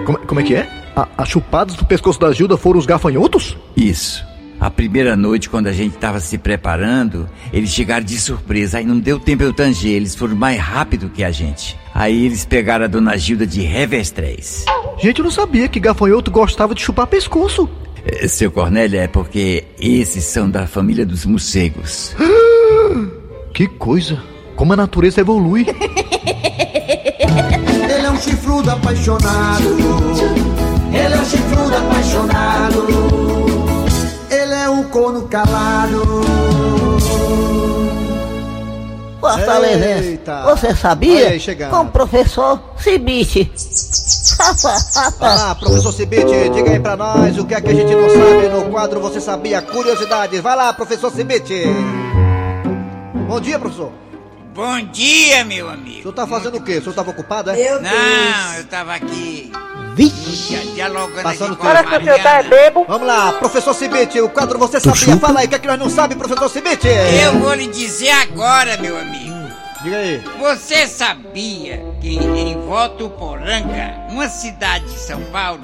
Como, 0.06 0.17
como 0.19 0.39
é 0.39 0.43
que 0.43 0.56
é? 0.56 0.69
A- 0.95 1.08
as 1.17 1.30
chupadas 1.30 1.76
do 1.76 1.86
pescoço 1.86 2.19
da 2.19 2.32
Gilda 2.32 2.58
foram 2.58 2.80
os 2.80 2.86
gafanhotos? 2.86 3.58
Isso. 3.76 4.26
A 4.60 4.69
primeira 4.69 5.15
noite, 5.15 5.50
quando 5.50 5.67
a 5.67 5.71
gente 5.71 5.95
estava 5.95 6.19
se 6.19 6.38
preparando, 6.38 7.28
eles 7.52 7.69
chegaram 7.71 8.06
de 8.06 8.19
surpresa. 8.19 8.78
Aí 8.78 8.86
não 8.86 9.00
deu 9.00 9.19
tempo 9.19 9.41
eu 9.41 9.52
tanger, 9.54 9.91
eles 9.93 10.13
foram 10.15 10.36
mais 10.36 10.60
rápido 10.60 11.10
que 11.10 11.24
a 11.24 11.32
gente. 11.32 11.78
Aí 11.95 12.26
eles 12.26 12.45
pegaram 12.45 12.86
a 12.86 12.88
dona 12.88 13.17
Gilda 13.17 13.47
de 13.47 13.62
revestrez. 13.62 14.65
Gente, 15.00 15.19
eu 15.19 15.24
não 15.24 15.32
sabia 15.32 15.67
que 15.67 15.80
gafanhoto 15.80 16.30
gostava 16.30 16.76
de 16.76 16.82
chupar 16.82 17.08
pescoço. 17.08 17.67
É, 18.06 18.28
Seu 18.28 18.52
Cornélio, 18.52 19.00
é 19.00 19.08
porque 19.08 19.63
esses 19.80 20.26
são 20.26 20.50
da 20.50 20.67
família 20.67 21.06
dos 21.06 21.26
morcegos. 21.26 22.15
Que 23.53 23.67
coisa! 23.67 24.21
Como 24.55 24.73
a 24.73 24.75
natureza 24.75 25.21
evolui. 25.21 25.65
Ele 27.93 28.05
é 28.05 28.11
um 28.11 28.17
chifrudo 28.17 28.71
apaixonado. 28.71 29.77
Ele 30.93 31.13
é 31.13 31.17
um 31.17 31.25
chifrudo 31.25 31.75
apaixonado. 31.75 32.87
Ele 34.29 34.53
é 34.53 34.69
um 34.69 34.83
corno 34.83 35.27
calado. 35.27 36.21
Fortalezense, 39.19 40.09
Eita. 40.09 40.43
você 40.43 40.75
sabia? 40.75 41.29
aí. 41.29 41.39
Com 41.69 41.81
o 41.81 41.87
professor 41.87 42.59
Cibite. 42.77 43.51
Vai 45.19 45.37
lá, 45.37 45.53
professor 45.55 45.91
Cibite, 45.93 46.49
diga 46.51 46.71
aí 46.71 46.79
pra 46.79 46.97
nós 46.97 47.37
o 47.37 47.45
que 47.45 47.53
é 47.53 47.61
que 47.61 47.69
a 47.69 47.73
gente 47.73 47.93
não 47.93 48.09
sabe 48.09 48.49
no 48.49 48.71
quadro 48.71 48.99
Você 48.99 49.21
Sabia? 49.21 49.61
Curiosidades. 49.61 50.41
Vai 50.41 50.55
lá, 50.55 50.73
professor 50.73 51.11
Cibite. 51.11 51.63
Bom 53.32 53.39
dia, 53.39 53.58
professor. 53.58 53.94
Bom 54.54 54.82
dia, 54.91 55.46
meu 55.46 55.70
amigo. 55.70 56.00
O 56.00 56.02
senhor 56.02 56.13
tá 56.13 56.28
fazendo 56.28 56.58
o 56.58 56.62
quê? 56.62 56.80
O 56.80 56.82
senhor 56.82 56.94
tava 56.94 57.12
ocupado, 57.12 57.50
é? 57.50 57.80
Não, 57.80 58.56
eu 58.58 58.65
tava 58.65 58.94
aqui 58.94 59.50
Vixe! 59.96 60.58
dialogando 60.76 61.24
Passando 61.24 61.54
aqui 61.54 61.62
com 61.62 61.67
a 61.70 61.82
tempo. 61.82 62.06
Mariana. 62.06 62.86
Vamos 62.89 63.08
lá, 63.08 63.32
professor 63.32 63.74
Cibite, 63.74 64.20
o 64.20 64.28
quadro 64.28 64.60
você 64.60 64.82
sabia. 64.82 65.15
Fala 65.15 65.39
aí, 65.39 65.46
o 65.46 65.50
que 65.50 65.56
é 65.56 65.60
que 65.60 65.67
nós 65.67 65.80
não 65.80 65.89
sabemos, 65.89 66.28
professor 66.28 66.50
Cibite? 66.50 66.89
Eu 66.89 67.39
vou 67.39 67.54
lhe 67.54 67.67
dizer 67.67 68.12
agora, 68.12 68.76
meu 68.76 68.98
amigo. 68.98 69.34
Diga 69.82 69.96
aí. 69.96 70.22
Você 70.38 70.86
sabia 70.86 71.82
que 72.02 72.17
em 72.17 72.60
Votuporanga, 72.67 74.08
uma 74.10 74.28
cidade 74.28 74.84
de 74.84 75.00
São 75.00 75.22
Paulo, 75.32 75.62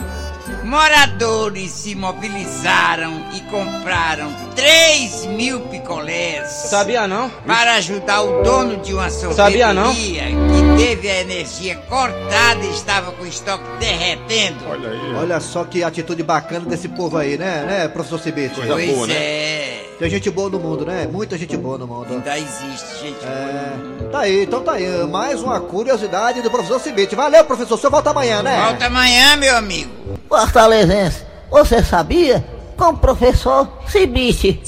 moradores 0.67 1.71
se 1.71 1.95
mobilizaram 1.95 3.25
e 3.33 3.39
compraram 3.41 4.29
3 4.53 5.25
mil 5.27 5.61
picolés 5.61 6.49
Sabia 6.69 7.07
não? 7.07 7.29
para 7.45 7.75
ajudar 7.75 8.21
o 8.21 8.43
dono 8.43 8.75
de 8.77 8.93
uma 8.93 9.09
sorveteria 9.09 9.67
Sabia 9.67 9.73
não? 9.73 9.95
que 9.95 10.77
teve 10.77 11.09
a 11.09 11.21
energia 11.21 11.75
cortada 11.87 12.65
e 12.65 12.71
estava 12.71 13.13
com 13.13 13.23
o 13.23 13.27
estoque 13.27 13.63
derretendo. 13.79 14.57
Olha 14.69 14.89
aí. 14.89 15.15
Olha 15.15 15.39
só 15.39 15.63
que 15.63 15.83
atitude 15.83 16.21
bacana 16.21 16.65
desse 16.65 16.89
povo 16.89 17.17
aí, 17.17 17.37
né, 17.37 17.63
né, 17.65 17.87
professor 17.87 18.19
Cibite? 18.19 18.55
Coisa 18.55 18.73
pois 18.73 18.91
boa, 18.91 19.07
né? 19.07 19.13
é, 19.13 19.85
Tem 19.99 20.09
gente 20.11 20.29
boa 20.29 20.47
no 20.47 20.59
mundo, 20.59 20.85
né? 20.85 21.07
Muita 21.11 21.35
gente 21.37 21.57
boa 21.57 21.75
no 21.77 21.87
mundo. 21.87 22.13
ainda 22.13 22.37
existe 22.37 23.01
gente 23.01 23.25
É, 23.25 24.09
tá 24.11 24.19
aí, 24.19 24.43
então 24.43 24.61
tá 24.61 24.73
aí. 24.73 24.87
Mais 25.07 25.41
uma 25.41 25.59
curiosidade 25.59 26.39
do 26.41 26.51
professor 26.51 26.79
Cibite. 26.79 27.15
Valeu, 27.15 27.43
professor. 27.43 27.73
O 27.73 27.77
senhor 27.79 27.89
volta 27.89 28.11
amanhã, 28.11 28.43
né? 28.43 28.63
Volta 28.63 28.85
amanhã, 28.85 29.35
meu 29.37 29.57
amigo. 29.57 29.89
Fortalezense, 30.29 31.23
você 31.49 31.83
sabia? 31.83 32.45
Com 32.77 32.89
o 32.89 32.97
professor 32.97 33.67
Cibite. 33.87 34.61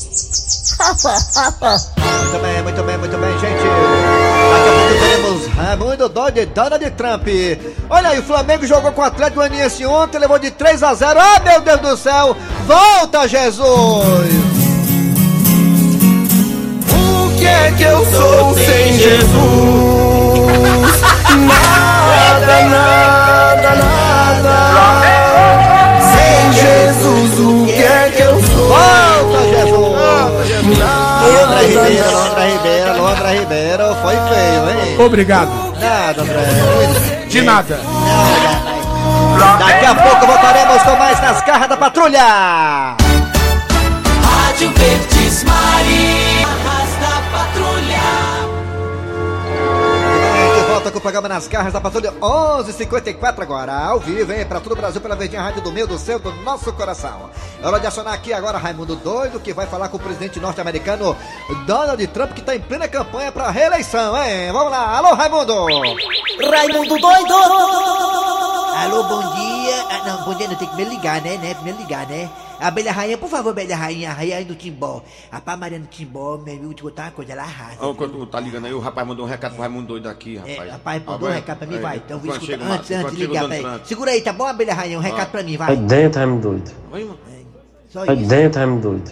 Muito 1.98 2.40
bem, 2.42 2.64
muito 2.64 2.84
bem, 2.84 2.98
muito 2.98 3.18
bem, 3.18 3.32
gente. 3.40 3.64
Daqui 4.52 4.70
a 4.70 4.74
pouco 4.74 5.00
teremos 5.00 5.48
Raimundo 5.48 6.10
Doide 6.10 6.40
e 6.40 6.46
Donald 6.48 6.92
Trump. 6.92 7.28
Olha 7.88 8.10
aí, 8.10 8.20
o 8.20 8.24
Flamengo 8.24 8.66
jogou 8.66 8.92
com 8.92 9.02
o 9.02 9.06
Atlético 9.06 9.42
Goianiense 9.42 9.86
ontem, 9.86 10.18
levou 10.18 10.40
de 10.40 10.50
3 10.50 10.82
a 10.82 10.94
0. 10.96 11.20
Ah, 11.20 11.40
meu 11.40 11.62
Deus 11.62 11.82
do 11.82 11.98
céu! 11.98 12.36
Volta, 12.66 13.28
Jesus! 13.28 14.49
O 17.40 17.42
que 17.42 17.48
é 17.48 17.72
que 17.72 17.84
eu 17.84 18.06
sou 18.06 18.54
sem 18.54 18.92
Jesus? 18.92 19.32
Nada, 21.48 22.64
nada, 22.66 23.76
nada. 24.44 24.58
Sem 26.12 26.52
Jesus, 26.52 27.40
o 27.40 27.66
que 27.66 27.82
é 27.82 28.12
que 28.14 28.24
eu 28.24 28.44
sou? 28.44 28.68
Volta, 28.68 29.40
Jesus! 29.48 29.72
Londra 29.72 31.48
Nada, 31.48 31.62
Ribeiro, 31.62 32.12
Londra 32.12 32.44
Ribeiro, 32.46 33.02
Londra 33.02 33.32
Ribeiro. 33.32 33.96
Foi 34.02 34.16
feio, 34.16 34.70
hein? 34.70 35.00
Obrigado. 35.00 35.50
Nada, 35.80 36.22
André. 36.22 36.44
De 37.30 37.42
nada. 37.42 37.80
Daqui 39.60 39.86
a 39.86 39.96
pouco 39.96 40.28
voltaremos 40.28 40.84
com 40.84 40.96
mais 40.98 41.22
nas 41.22 41.42
garras 41.44 41.70
da 41.70 41.78
patrulha! 41.78 42.98
Rádio 44.60 44.74
Verdes 44.76 45.46
Mari, 45.46 46.46
volta 50.90 50.92
com 50.92 50.98
o 50.98 51.02
programa 51.02 51.30
Nas 51.30 51.48
Garras 51.48 51.74
da 51.74 51.82
Patrulha 51.82 52.12
11:54 52.20 53.42
agora, 53.42 53.74
ao 53.74 54.00
vivo, 54.00 54.34
hein? 54.34 54.46
Pra 54.46 54.60
todo 54.60 54.74
o 54.74 54.76
Brasil, 54.76 55.00
pela 55.00 55.16
Verdinha 55.16 55.42
Rádio 55.42 55.62
do 55.62 55.72
Meio 55.72 55.88
do 55.88 55.98
Céu, 55.98 56.20
do 56.20 56.32
nosso 56.44 56.72
coração. 56.74 57.30
É 57.62 57.68
hora 57.68 57.80
de 57.80 57.88
acionar 57.88 58.14
aqui 58.14 58.34
agora 58.34 58.58
Raimundo 58.58 58.96
Doido, 58.96 59.40
que 59.40 59.54
vai 59.54 59.68
falar 59.68 59.90
com 59.90 59.98
o 59.98 60.00
presidente 60.00 60.40
norte-americano 60.40 61.16
Donald 61.66 62.06
Trump, 62.08 62.34
que 62.34 62.42
tá 62.42 62.56
em 62.56 62.60
plena 62.60 62.88
campanha 62.88 63.32
pra 63.32 63.52
reeleição, 63.52 64.18
hein? 64.22 64.52
Vamos 64.52 64.72
lá, 64.72 64.98
alô 64.98 65.14
Raimundo! 65.14 65.54
Raimundo 66.50 66.98
doido! 66.98 68.39
Alô, 68.76 69.04
bom 69.04 69.20
dia. 69.36 69.76
Ah, 69.90 70.04
não, 70.06 70.26
bom 70.26 70.34
dia, 70.38 70.48
não 70.48 70.56
tem 70.56 70.68
que 70.68 70.76
me 70.76 70.86
ligar, 70.86 71.22
né? 71.22 71.38
né? 71.38 71.54
Primeiro 71.54 71.80
ligar, 71.80 72.08
né? 72.08 72.30
Abelha 72.60 72.92
Rainha, 72.92 73.18
por 73.18 73.30
favor, 73.30 73.50
Abelha 73.52 73.76
Rainha, 73.76 74.12
Rainha 74.12 74.38
aí 74.38 74.46
do 74.46 74.54
Timbó. 74.56 75.02
Rapaz, 75.32 75.58
Mariana 75.58 75.88
Timbó, 75.90 76.38
meu 76.38 76.54
amigo, 76.56 76.74
te 76.74 76.84
contar 76.84 77.04
uma 77.04 77.12
coisa, 77.12 77.32
ela 77.32 77.44
arrasa. 77.44 77.78
Ó, 77.80 77.94
Quando 77.94 78.26
tá 78.26 78.40
ligando 78.40 78.66
aí, 78.66 78.74
o 78.74 78.80
rapaz 78.80 79.08
mandou 79.08 79.26
um 79.26 79.30
recado 79.30 79.54
pro 79.54 79.62
Raimundo 79.62 79.88
doido 79.88 80.10
aqui, 80.10 80.36
rapaz. 80.38 80.58
É, 80.60 80.70
rapaz, 80.72 81.02
Ah, 81.06 81.12
mandou 81.12 81.28
um 81.28 81.32
vai. 81.32 81.40
recado 81.40 81.58
pra 81.58 81.68
mim, 81.68 81.76
Aí, 81.76 81.82
vai. 81.82 81.98
Então, 81.98 82.20
vou 82.20 82.32
quando 82.32 82.42
escutar 82.44 82.72
antes, 82.72 82.92
antes 82.92 83.16
de 83.16 83.28
ligar. 83.28 83.46
Segura 83.86 84.12
aí, 84.12 84.22
tá 84.22 84.34
bom, 84.34 84.46
Abelha 84.46 84.74
Rainha? 84.74 84.98
Um 84.98 85.02
recado 85.02 85.32
pra 85.32 85.42
mim, 85.44 85.56
vai. 85.58 85.68
Vai 85.68 85.78
dentro, 85.78 86.20
Raimundo 86.20 86.42
doido. 86.50 86.72
Vai, 86.92 87.04
mano. 87.04 87.18
Só 87.90 88.06
Vai 88.06 88.16
isso. 88.16 88.28
dentro, 88.30 88.60
Raimundo 88.60 88.82
doido. 88.82 89.12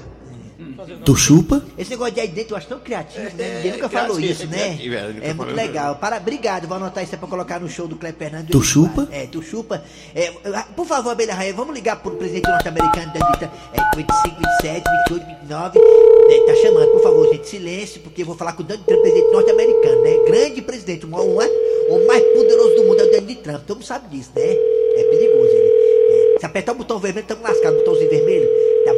Tu 1.03 1.15
chupa? 1.15 1.63
Esse 1.77 1.91
negócio 1.91 2.13
de 2.13 2.21
aí 2.21 2.27
dentro 2.27 2.53
eu 2.53 2.57
acho 2.57 2.67
tão 2.67 2.79
criativo, 2.79 3.25
né? 3.37 3.55
Ninguém 3.57 3.71
nunca 3.73 3.85
é 3.85 3.89
falou 3.89 4.15
criativo, 4.15 4.33
isso, 4.33 4.43
é 4.43 4.45
né? 4.45 4.77
criativo, 4.77 4.95
é, 4.95 5.29
É 5.29 5.33
muito 5.33 5.53
legal. 5.53 5.95
Para, 5.95 6.17
obrigado, 6.17 6.67
vou 6.67 6.77
anotar 6.77 7.03
isso 7.03 7.13
aí 7.15 7.19
pra 7.19 7.27
colocar 7.27 7.59
no 7.59 7.69
show 7.69 7.87
do 7.87 7.95
Cleber 7.95 8.17
Fernandes. 8.17 8.51
Tu 8.51 8.61
chupa? 8.61 9.07
É, 9.11 9.25
tu 9.27 9.41
chupa. 9.41 9.83
É, 10.15 10.31
por 10.75 10.85
favor, 10.85 11.11
Abelha 11.11 11.33
Rainha, 11.33 11.53
vamos 11.53 11.73
ligar 11.73 11.97
pro 12.01 12.11
presidente 12.11 12.49
norte-americano 12.49 13.13
da 13.13 13.31
dita. 13.31 13.51
É, 13.73 13.95
25, 13.95 14.35
27, 14.61 14.83
28, 15.09 15.25
29. 15.41 15.79
né? 15.79 16.39
Tá 16.45 16.55
chamando, 16.61 16.87
por 16.91 17.01
favor, 17.01 17.27
gente, 17.31 17.47
silêncio, 17.47 18.01
porque 18.01 18.21
eu 18.21 18.25
vou 18.25 18.35
falar 18.35 18.53
com 18.53 18.61
o 18.63 18.65
Donald 18.65 18.85
Trump, 18.85 19.01
presidente 19.01 19.31
norte-americano, 19.31 20.01
né? 20.01 20.17
Grande 20.25 20.61
presidente, 20.61 21.05
o, 21.05 21.09
o, 21.09 21.39
o 21.39 22.07
mais 22.07 22.23
poderoso 22.33 22.75
do 22.75 22.83
mundo 22.83 23.01
é 23.01 23.03
o 23.03 23.11
Donald 23.11 23.35
Trump. 23.37 23.63
Todo 23.65 23.77
mundo 23.77 23.85
sabe 23.85 24.07
disso, 24.15 24.31
né? 24.35 24.43
É 24.43 25.03
perigoso 25.09 25.51
ele. 25.51 25.71
É, 26.09 26.39
se 26.39 26.45
apertar 26.45 26.71
o 26.71 26.75
botão 26.75 26.99
vermelho, 26.99 27.23
estamos 27.23 27.43
lascados. 27.43 27.79
Botãozinho 27.79 28.09
vermelho, 28.09 28.49
dá 28.85 28.93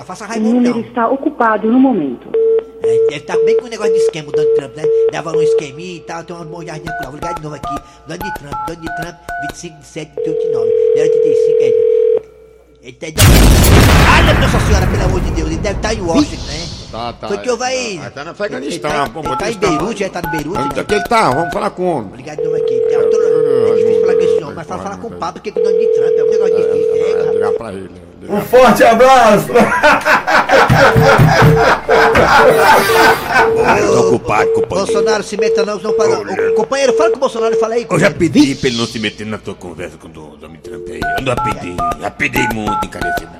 nega. 0.00 0.04
Faça 0.04 0.24
O 0.24 0.28
raiva 0.28 0.46
homem 0.48 0.60
número 0.62 0.88
está 0.88 1.08
ocupado 1.08 1.68
no 1.70 1.78
momento. 1.78 2.28
É, 2.82 2.96
deve 3.10 3.16
estar 3.16 3.36
bem 3.44 3.56
com 3.58 3.66
o 3.66 3.68
negócio 3.68 3.92
de 3.92 3.98
esquema, 3.98 4.28
o 4.28 4.32
Donald 4.32 4.54
Trump, 4.56 4.76
né? 4.76 4.82
Dava 5.12 5.32
um 5.36 5.42
esqueminha 5.42 5.96
e 5.96 6.00
tal, 6.00 6.24
tem 6.24 6.34
uma 6.34 6.44
molhadinha 6.46 6.92
por 6.96 7.04
lá. 7.04 7.10
Vou 7.10 7.14
ligar 7.20 7.34
de 7.34 7.42
novo 7.42 7.54
aqui. 7.54 7.74
Donald 8.08 8.34
Trump, 8.38 8.54
Donald 8.66 8.96
Trump, 9.02 9.16
25, 9.50 9.76
27, 9.76 10.12
28, 10.16 10.52
9. 10.52 10.70
085, 10.96 11.58
é. 11.60 12.00
Ele 12.82 12.92
tá 12.94 13.06
de... 13.10 13.14
Ai, 14.08 14.22
meu 14.24 14.40
Nossa 14.40 14.58
Senhora, 14.60 14.86
pelo 14.86 15.04
amor 15.04 15.20
de 15.20 15.30
Deus, 15.32 15.48
ele 15.50 15.58
deve 15.58 15.76
estar 15.76 15.92
em 15.92 16.00
Washington, 16.00 16.46
né? 16.46 16.68
Tá, 16.90 17.12
tá. 17.12 17.28
Foi 17.28 17.38
que 17.38 17.50
houve 17.50 17.64
aí. 17.64 18.00
Ah, 18.02 18.10
Tá 18.10 18.24
no 18.24 18.30
Ele 18.30 18.30
Afeganistão, 18.30 18.90
tá, 18.90 19.10
pô, 19.10 19.18
ele 19.20 19.28
tá 19.28 19.34
bota 19.34 19.50
em 19.50 19.58
Beirute, 19.58 19.78
tamanho. 19.78 20.00
ele 20.00 20.08
tá 20.10 20.22
no 20.22 20.30
Beirute. 20.30 20.58
Onde 20.58 20.80
é 20.80 20.84
que 20.84 20.94
ele 20.94 21.04
tá? 21.04 21.30
Vamos 21.30 21.52
falar 21.52 21.70
com 21.70 21.82
o 21.82 21.86
homem. 21.98 22.16
Ligar 22.16 22.36
de 22.36 22.42
novo 22.44 22.56
aqui. 22.56 22.74
É 22.74 23.74
difícil 23.76 24.00
falar 24.00 24.14
com 24.14 24.20
esse 24.22 24.42
homem, 24.42 24.54
mas 24.56 24.66
fala, 24.66 24.82
falar 24.82 24.96
com 24.96 25.06
o 25.08 25.10
Papa, 25.10 25.32
porque 25.34 25.52
com 25.52 25.60
o 25.60 25.62
Donald 25.62 25.86
Trump 25.92 26.12
é 26.16 26.24
um 26.24 26.30
negócio 26.30 26.56
difícil. 26.56 26.94
É, 26.94 27.10
É, 27.28 27.32
ligar 27.32 27.52
pra 27.52 27.72
ele. 27.74 28.09
Um 28.28 28.40
forte 28.42 28.84
abraço! 28.84 29.48
Tô 33.86 34.08
ocupado, 34.08 34.50
companheiro. 34.52 34.68
Bolsonaro 34.68 35.22
se 35.22 35.36
meta 35.36 35.64
não, 35.64 35.78
não 35.78 35.92
para. 35.92 36.20
Ô, 36.20 36.54
Companheiro, 36.54 36.92
fala 36.94 37.10
com 37.10 37.16
o 37.16 37.20
Bolsonaro 37.20 37.54
e 37.54 37.58
fala 37.58 37.74
aí. 37.74 37.86
Eu 37.90 37.98
já 37.98 38.10
pedi 38.10 38.54
pra 38.54 38.68
ele 38.68 38.78
não 38.78 38.86
se 38.86 38.98
meter 38.98 39.26
na 39.26 39.38
tua 39.38 39.54
conversa 39.54 39.96
com 39.96 40.08
o 40.08 40.10
Donald 40.10 40.58
Trump 40.58 40.86
aí. 40.88 41.00
Eu 41.18 41.24
já 41.24 41.36
pedi, 41.36 41.76
já 42.00 42.10
pedi 42.10 42.54
muito, 42.54 42.86
encarecendo. 42.86 43.30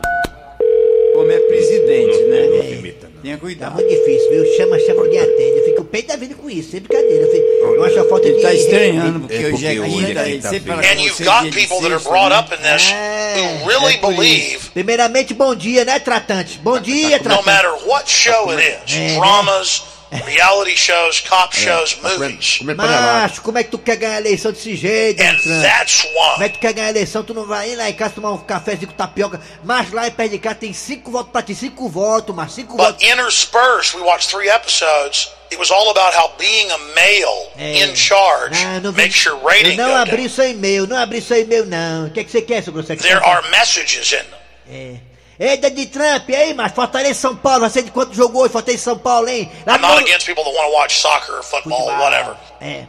Como 1.14 1.30
é 1.30 1.38
presidente, 1.38 2.22
né? 2.24 2.46
Não 2.46 2.62
se 2.62 2.82
meta, 2.82 3.10
Tenha 3.22 3.37
Tá 3.37 3.40
cuidado. 3.40 3.74
muito 3.74 3.88
difícil, 3.88 4.30
viu? 4.30 4.56
Chama, 4.56 4.78
chama, 4.80 5.02
ninguém 5.04 5.20
atende. 5.20 5.59
Eu 5.59 5.64
fico 5.66 5.83
o 5.83 5.85
peito 5.85 6.09
da 6.09 6.16
vida 6.16 6.35
com 6.35 6.48
isso, 6.48 6.70
sem 6.70 6.80
brincadeira. 6.80 7.26
Eu 7.26 7.85
acho 7.85 8.00
a 8.00 8.04
falta 8.09 8.26
Ele 8.26 8.37
de. 8.37 8.42
tá 8.42 8.54
estranhando, 8.54 9.20
porque 9.20 9.35
É 9.35 9.38
hoje 9.38 9.66
é 9.66 9.74
porque 9.74 9.80
hoje 9.80 10.06
quinta, 10.06 10.28
ele 10.28 10.42
sempre 10.42 10.61
fala 10.72 10.83
And 10.83 11.00
you've 11.00 11.24
got 11.24 11.42
people 11.54 11.80
that 11.80 11.92
are 11.92 12.02
brought 12.02 12.30
né? 12.30 12.38
up 12.38 12.54
in 12.54 12.59
this 12.62 12.90
É, 12.90 13.37
who 13.62 13.68
really 13.68 13.94
é 13.94 13.98
por 13.98 14.11
isso. 14.12 14.20
believe 14.20 14.70
Primeiramente, 14.72 15.35
bom 15.35 15.54
dia, 15.54 15.85
né, 15.85 15.98
tratante? 15.98 16.59
Bom 16.62 16.78
dia, 16.80 17.18
no 17.18 17.24
tratante. 17.24 17.46
matter 17.46 17.70
what 17.87 18.11
show 18.11 18.50
it 18.50 18.62
is 18.62 18.94
É, 18.96 18.98
né? 18.98 19.14
dramas, 19.16 19.83
reality 20.12 20.77
shows, 20.77 21.20
cop 21.20 21.55
shows, 21.57 21.94
Tá 21.94 22.11
comendo- 22.11 22.20
movies. 22.35 22.59
Macho, 22.62 23.42
como 23.42 23.59
é 23.59 23.64
que 23.64 23.70
tu 23.70 23.79
quer 23.79 23.96
ganhar 23.96 24.16
a 24.16 24.20
eleição 24.20 24.51
desse 24.53 24.75
jeito, 24.77 25.20
And 25.23 25.27
Donald 25.27 25.42
Trump? 25.44 25.62
that's 25.62 26.03
Como 26.03 26.42
é 26.42 26.49
que 26.49 26.59
tu 26.59 26.61
quer 26.61 26.73
ganhar 26.73 26.87
a 26.88 26.90
eleição? 26.90 27.23
Tu 27.23 27.33
não 27.35 27.46
vai 27.46 27.70
ir 27.70 27.77
lá 27.77 27.88
em 27.88 27.92
casa 27.92 28.14
tomar 28.14 28.33
um 28.33 28.38
cafezinho 28.38 28.88
com 28.88 28.94
tapioca. 28.94 29.40
Mas 29.64 29.92
lá 29.92 30.07
em 30.09 30.11
perto 30.11 30.31
de 30.33 30.38
casa 30.38 30.55
tem 30.57 30.73
cinco 30.73 31.11
votos 31.11 31.31
pra 31.33 31.42
ti, 31.42 31.55
cinco 31.55 31.88
votos, 31.88 32.35
mas 32.35 32.53
cinco 32.53 32.77
But 32.77 32.87
votos. 32.87 33.03
interspersed, 33.09 33.96
we 33.96 34.03
watched 34.03 34.29
three 34.31 34.49
episodes. 34.49 35.31
It 35.53 35.57
was 35.59 35.70
all 35.70 35.90
about 35.90 36.16
how 36.16 36.33
being 36.38 36.70
a 36.70 36.79
male 36.79 37.51
É. 37.59 37.85
in 37.85 37.96
charge 37.96 38.64
Ah, 38.64 38.79
não 38.81 38.92
vi- 38.92 39.03
makes 39.03 39.25
your 39.25 39.37
Eu 39.40 39.46
rating 39.49 39.77
não 39.77 39.88
go 39.90 39.96
abri 39.96 40.16
down. 40.18 40.29
seu 40.29 40.51
e-mail, 40.51 40.87
não 40.87 40.96
abri 40.96 41.20
seu 41.20 41.40
e-mail, 41.40 41.66
não. 41.66 42.07
O 42.07 42.11
que, 42.12 42.20
é 42.20 42.25
que 42.25 42.31
você 42.31 42.40
quer, 42.42 42.62
seu 42.62 42.73
grosso? 42.73 42.94
There 42.96 43.14
are 43.25 43.49
messages 43.51 44.12
in 44.12 44.16
them. 44.16 44.27
É. 44.70 44.94
Ei, 45.40 45.57
Donald 45.57 45.87
Trump, 45.87 46.29
aí, 46.29 46.53
mas 46.53 46.70
Fortaleza 46.72 47.14
São 47.14 47.35
Paulo, 47.35 47.61
você 47.68 47.83
de 47.83 47.90
quanto 47.90 48.12
jogou 48.14 48.42
hoje, 48.42 48.53
Fortaleza 48.53 48.83
São 48.85 48.98
Paulo, 48.98 49.26
hein? 49.29 49.50
Lá 49.66 49.76
I'm 49.76 49.81
no- 49.81 49.88
not 49.88 50.03
against 50.05 50.26
people 50.26 50.44
that 50.44 50.55
want 50.55 50.66
to 50.70 50.72
watch 50.76 50.98
soccer, 51.00 51.42
football, 51.42 51.87
whatever. 51.98 52.37
É. 52.61 52.85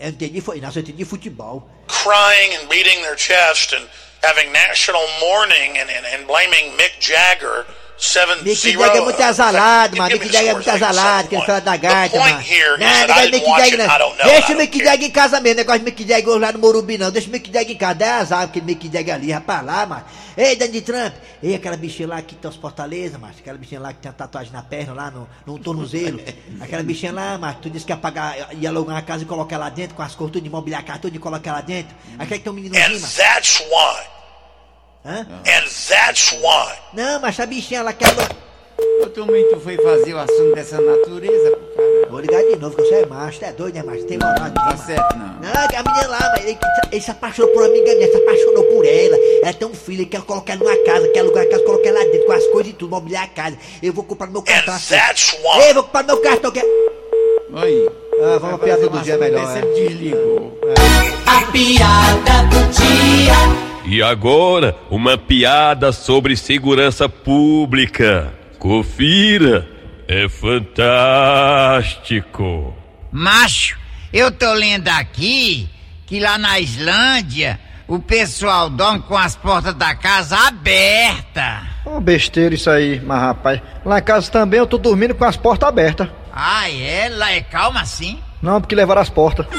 Eu 0.00 0.08
entendi, 0.08 0.40
foi, 0.40 0.60
não, 0.60 0.68
eu 0.74 0.80
entendi 0.82 1.04
futebol. 1.04 1.68
Crying 1.86 2.56
and 2.56 2.66
beating 2.68 3.00
their 3.02 3.16
chest 3.16 3.72
and 3.72 3.86
having 4.24 4.50
national 4.50 5.06
mourning 5.20 5.78
and, 5.78 5.88
and, 5.88 6.04
and 6.14 6.26
blaming 6.26 6.72
Mick 6.76 6.94
Jagger 6.98 7.64
Mick 8.42 8.56
70. 8.56 8.78
Jagger 8.78 8.96
é 8.96 9.00
muito 9.00 9.22
azalado, 9.22 9.96
mano. 9.96 10.10
Mick 10.12 10.32
Jagger 10.32 10.50
é 10.50 10.54
muito 10.54 10.70
azalado, 10.70 11.28
que 11.28 11.36
ele 11.36 11.46
fala 11.46 11.60
da 11.60 11.76
gaita, 11.76 12.18
mano. 12.18 12.40
here 12.40 12.74
is 12.74 12.80
Não, 12.80 13.06
that 13.06 13.12
I 13.12 13.30
negócio 13.30 13.30
de 13.30 13.30
didn't 13.30 13.46
Mick 13.46 13.58
Jagger, 13.58 13.88
não. 13.88 14.16
Deixa 14.26 14.52
o 14.52 14.56
Mick 14.56 14.84
Jagger 14.84 15.08
em 15.08 15.10
casa 15.12 15.40
mesmo. 15.40 15.56
Negócio 15.56 15.78
de 15.78 15.84
Mick 15.84 16.08
Jagger 16.08 16.38
lá 16.38 16.52
no 16.52 16.58
Morumbi, 16.58 16.98
não. 16.98 17.10
Deixa 17.10 17.28
o 17.28 17.30
Mick 17.30 17.52
Jagger 17.52 17.74
em 17.74 17.78
casa. 17.78 17.94
Dá 17.94 18.16
azar, 18.16 18.42
aquele 18.42 18.66
Mick 18.66 18.90
Jagger 18.92 19.14
ali, 19.14 19.30
rapaz, 19.30 19.64
lá, 19.64 19.86
mano. 19.86 20.04
Ei, 20.36 20.56
Donald 20.56 20.80
Trump. 20.82 21.14
Ei, 21.40 21.54
aquela 21.54 21.76
bichinha 21.76 22.08
lá 22.08 22.20
que 22.20 22.34
tem 22.34 22.50
os 22.50 22.56
Fortaleza, 22.56 23.16
macho. 23.18 23.38
Aquela 23.38 23.56
bichinha 23.56 23.80
lá 23.80 23.92
que 23.92 24.00
tem 24.00 24.10
a 24.10 24.12
tatuagem 24.12 24.52
na 24.52 24.62
perna, 24.62 24.92
lá 24.92 25.10
no, 25.10 25.28
no 25.46 25.58
tornozelo. 25.58 26.20
Aquela 26.60 26.82
bichinha 26.82 27.12
lá, 27.12 27.38
macho. 27.38 27.58
Tu 27.62 27.70
disse 27.70 27.86
que 27.86 27.92
ia 27.92 27.96
pagar, 27.96 28.52
ia 28.54 28.68
alugar 28.68 28.96
uma 28.96 29.02
casa 29.02 29.22
e 29.22 29.26
colocar 29.26 29.56
lá 29.56 29.68
dentro, 29.68 29.94
com 29.94 30.02
as 30.02 30.14
cores 30.14 30.32
tudo 30.32 30.42
de 30.42 30.82
casa 30.82 30.98
tudo 30.98 31.14
e 31.14 31.18
colocar 31.20 31.52
lá 31.52 31.60
dentro. 31.60 31.94
Aquela 32.18 32.38
que 32.38 32.44
tem 32.44 32.52
um 32.52 32.56
meninozinho, 32.56 32.96
And 32.96 33.00
macho. 33.00 33.16
that's 33.16 33.60
why. 33.60 34.23
Hã? 35.04 35.26
And 35.46 35.64
that's 35.88 36.32
why. 36.32 36.72
Não, 36.94 37.20
mas 37.20 37.38
a 37.38 37.46
bichinha 37.46 37.80
ela... 37.80 37.94
Eu 39.00 39.10
também 39.10 39.46
tu 39.50 39.60
foi 39.60 39.76
fazer 39.76 40.14
o 40.14 40.18
assunto 40.18 40.54
dessa 40.54 40.80
natureza, 40.80 41.50
pro 41.50 41.60
cara. 41.76 42.06
Vou 42.10 42.20
ligar 42.20 42.42
de 42.42 42.56
novo, 42.56 42.74
que 42.74 42.82
você 42.82 42.94
é 42.94 43.06
macho, 43.06 43.38
tu 43.38 43.44
é 43.44 43.52
doido, 43.52 43.74
né, 43.74 43.82
macho? 43.82 44.04
Tem 44.04 44.18
moral 44.18 44.46
aqui, 44.46 44.54
Tá 44.54 44.76
certo, 44.76 45.16
não. 45.16 45.26
Não, 45.26 45.50
a 45.52 45.82
menina 45.82 46.08
lá, 46.08 46.32
mas 46.36 46.44
ele, 46.46 46.58
ele 46.90 47.00
se 47.00 47.10
apaixonou 47.10 47.50
por 47.52 47.62
uma 47.62 47.68
amiga 47.68 47.94
minha, 47.94 48.08
se 48.10 48.16
apaixonou 48.16 48.64
por 48.64 48.86
ela. 48.86 49.16
Ela 49.42 49.52
tem 49.52 49.68
um 49.68 49.74
filho, 49.74 49.98
ele 50.02 50.06
quer 50.06 50.22
colocar 50.22 50.54
ela 50.54 50.64
numa 50.64 50.84
casa, 50.84 51.08
quer 51.08 51.20
alugar 51.20 51.44
a 51.44 51.50
casa, 51.50 51.64
colocar 51.64 51.88
ela 51.88 51.98
lá 51.98 52.04
dentro 52.06 52.26
com 52.26 52.32
as 52.32 52.46
coisas 52.46 52.72
e 52.72 52.74
tudo, 52.74 52.90
mobiliar 52.90 53.24
a 53.24 53.28
casa. 53.28 53.58
Eu 53.82 53.92
vou 53.92 54.04
comprar 54.04 54.28
meu 54.28 54.42
cartão. 54.42 54.74
assim. 54.74 54.94
that's 54.94 55.32
why. 55.42 55.64
Ei, 55.66 55.74
vou 55.74 55.82
comprar 55.82 56.02
meu 56.04 56.20
cartão. 56.20 56.50
Que... 56.50 56.60
Oi. 56.60 57.90
Ah, 58.22 58.38
vamos 58.40 58.54
a 58.54 58.58
piada 58.58 58.88
do 58.88 58.98
dia 59.00 59.18
melhor. 59.18 59.46
Você 59.46 59.58
É. 59.58 59.62
desligou. 59.62 60.58
A 61.26 61.50
piada 61.52 62.42
do 62.48 62.70
dia. 62.72 63.63
E 63.86 64.02
agora, 64.02 64.74
uma 64.90 65.18
piada 65.18 65.92
sobre 65.92 66.36
segurança 66.36 67.06
pública. 67.08 68.32
Confira, 68.58 69.68
é 70.08 70.26
fantástico. 70.28 70.84
Macho, 73.12 73.78
eu 74.12 74.32
tô 74.32 74.52
lendo 74.54 74.88
aqui 74.88 75.68
que 76.06 76.18
lá 76.18 76.38
na 76.38 76.58
Islândia 76.58 77.60
o 77.86 77.98
pessoal 77.98 78.70
dorme 78.70 79.00
com 79.00 79.18
as 79.18 79.36
portas 79.36 79.74
da 79.74 79.94
casa 79.94 80.38
abertas. 80.48 81.62
Uma 81.84 82.00
besteira 82.00 82.54
isso 82.54 82.70
aí, 82.70 82.98
mas 83.04 83.20
rapaz. 83.20 83.60
Lá 83.84 83.98
em 83.98 84.02
casa 84.02 84.30
também 84.30 84.60
eu 84.60 84.66
tô 84.66 84.78
dormindo 84.78 85.14
com 85.14 85.26
as 85.26 85.36
portas 85.36 85.68
abertas. 85.68 86.08
Ah, 86.32 86.70
é? 86.70 87.10
Lá 87.10 87.32
é 87.32 87.42
calma 87.42 87.82
assim? 87.82 88.18
Não, 88.40 88.62
porque 88.62 88.74
levaram 88.74 89.02
as 89.02 89.10
portas. 89.10 89.46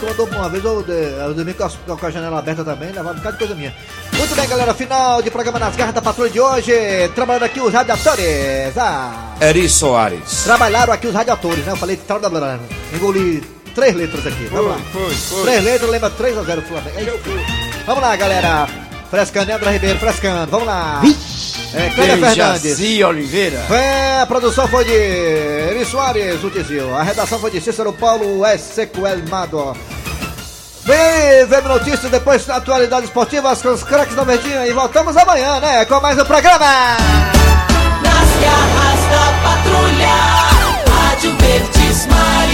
médico 0.00 0.06
mandou 0.06 0.26
uma 0.38 0.48
vez 0.48 0.64
eu, 0.64 0.84
eu 0.88 1.34
dormi 1.34 1.54
com, 1.54 1.64
as- 1.64 1.76
com 1.86 2.06
a 2.06 2.10
janela 2.10 2.38
aberta 2.38 2.64
também, 2.64 2.88
levava 2.90 3.12
um 3.12 3.16
bocado 3.16 3.32
de 3.32 3.38
coisa 3.38 3.54
minha. 3.54 3.74
Muito 4.14 4.34
bem, 4.34 4.48
galera, 4.48 4.74
final 4.74 5.22
de 5.22 5.30
programa 5.30 5.58
nas 5.58 5.76
garras 5.76 5.94
da 5.94 6.02
patrulha 6.02 6.30
de 6.30 6.40
hoje. 6.40 6.72
Trabalhando 7.14 7.44
aqui 7.44 7.60
os 7.60 7.72
radiadores. 7.72 8.76
Ah, 8.76 9.34
Eri 9.40 9.68
Soares. 9.68 10.42
trabalharam 10.44 10.92
aqui 10.92 11.06
os 11.06 11.14
radiadores, 11.14 11.64
né? 11.64 11.72
Eu 11.72 11.76
falei, 11.76 11.96
trabalharam. 11.96 12.60
Engoli 12.92 13.40
três 13.74 13.94
letras 13.94 14.26
aqui. 14.26 14.44
Vamos 14.44 14.70
lá. 14.72 14.78
Foi, 14.92 15.14
foi. 15.14 15.42
Três 15.42 15.64
letras, 15.64 15.90
lembra 15.90 16.10
3 16.10 16.38
a 16.38 16.42
0 16.42 16.62
Flamengo. 16.62 16.98
É 16.98 17.02
isso. 17.02 17.84
Vamos 17.86 18.02
lá, 18.02 18.16
galera. 18.16 18.68
Frescando, 19.10 19.50
André 19.52 19.72
Ribeiro, 19.72 19.98
frescando. 19.98 20.50
Vamos 20.50 20.66
lá. 20.66 21.00
É, 21.72 21.90
Clélia 21.90 22.18
Fernandes. 22.18 22.62
Dejaci 22.62 23.04
Oliveira. 23.04 23.64
É, 23.70 24.20
a 24.22 24.26
produção 24.26 24.66
foi 24.66 24.84
de 24.84 24.92
Eri 24.92 25.84
Soares, 25.84 26.42
o 26.42 26.50
Tizil. 26.50 26.96
A 26.96 27.02
redação 27.02 27.38
foi 27.38 27.50
de 27.50 27.60
Cícero 27.60 27.92
Paulo 27.92 28.44
S. 28.44 28.74
Sequelmado. 28.74 29.76
Vem, 30.84 31.46
vem 31.46 31.62
notícias, 31.62 32.10
depois 32.10 32.48
atualidades 32.48 33.04
esportivas 33.04 33.62
com 33.62 33.68
os 33.68 33.82
craques 33.84 34.16
da 34.16 34.24
Verdinha 34.24 34.66
e 34.66 34.72
voltamos 34.72 35.16
amanhã, 35.16 35.60
né? 35.60 35.84
Com 35.84 36.00
mais 36.00 36.18
um 36.18 36.24
programa. 36.24 36.66
Nas 38.02 38.30
garras 38.40 39.00
da 39.10 39.32
patrulha. 39.42 40.50
Rádio 40.90 41.36
Verdes 41.38 42.06
Maria. 42.06 42.49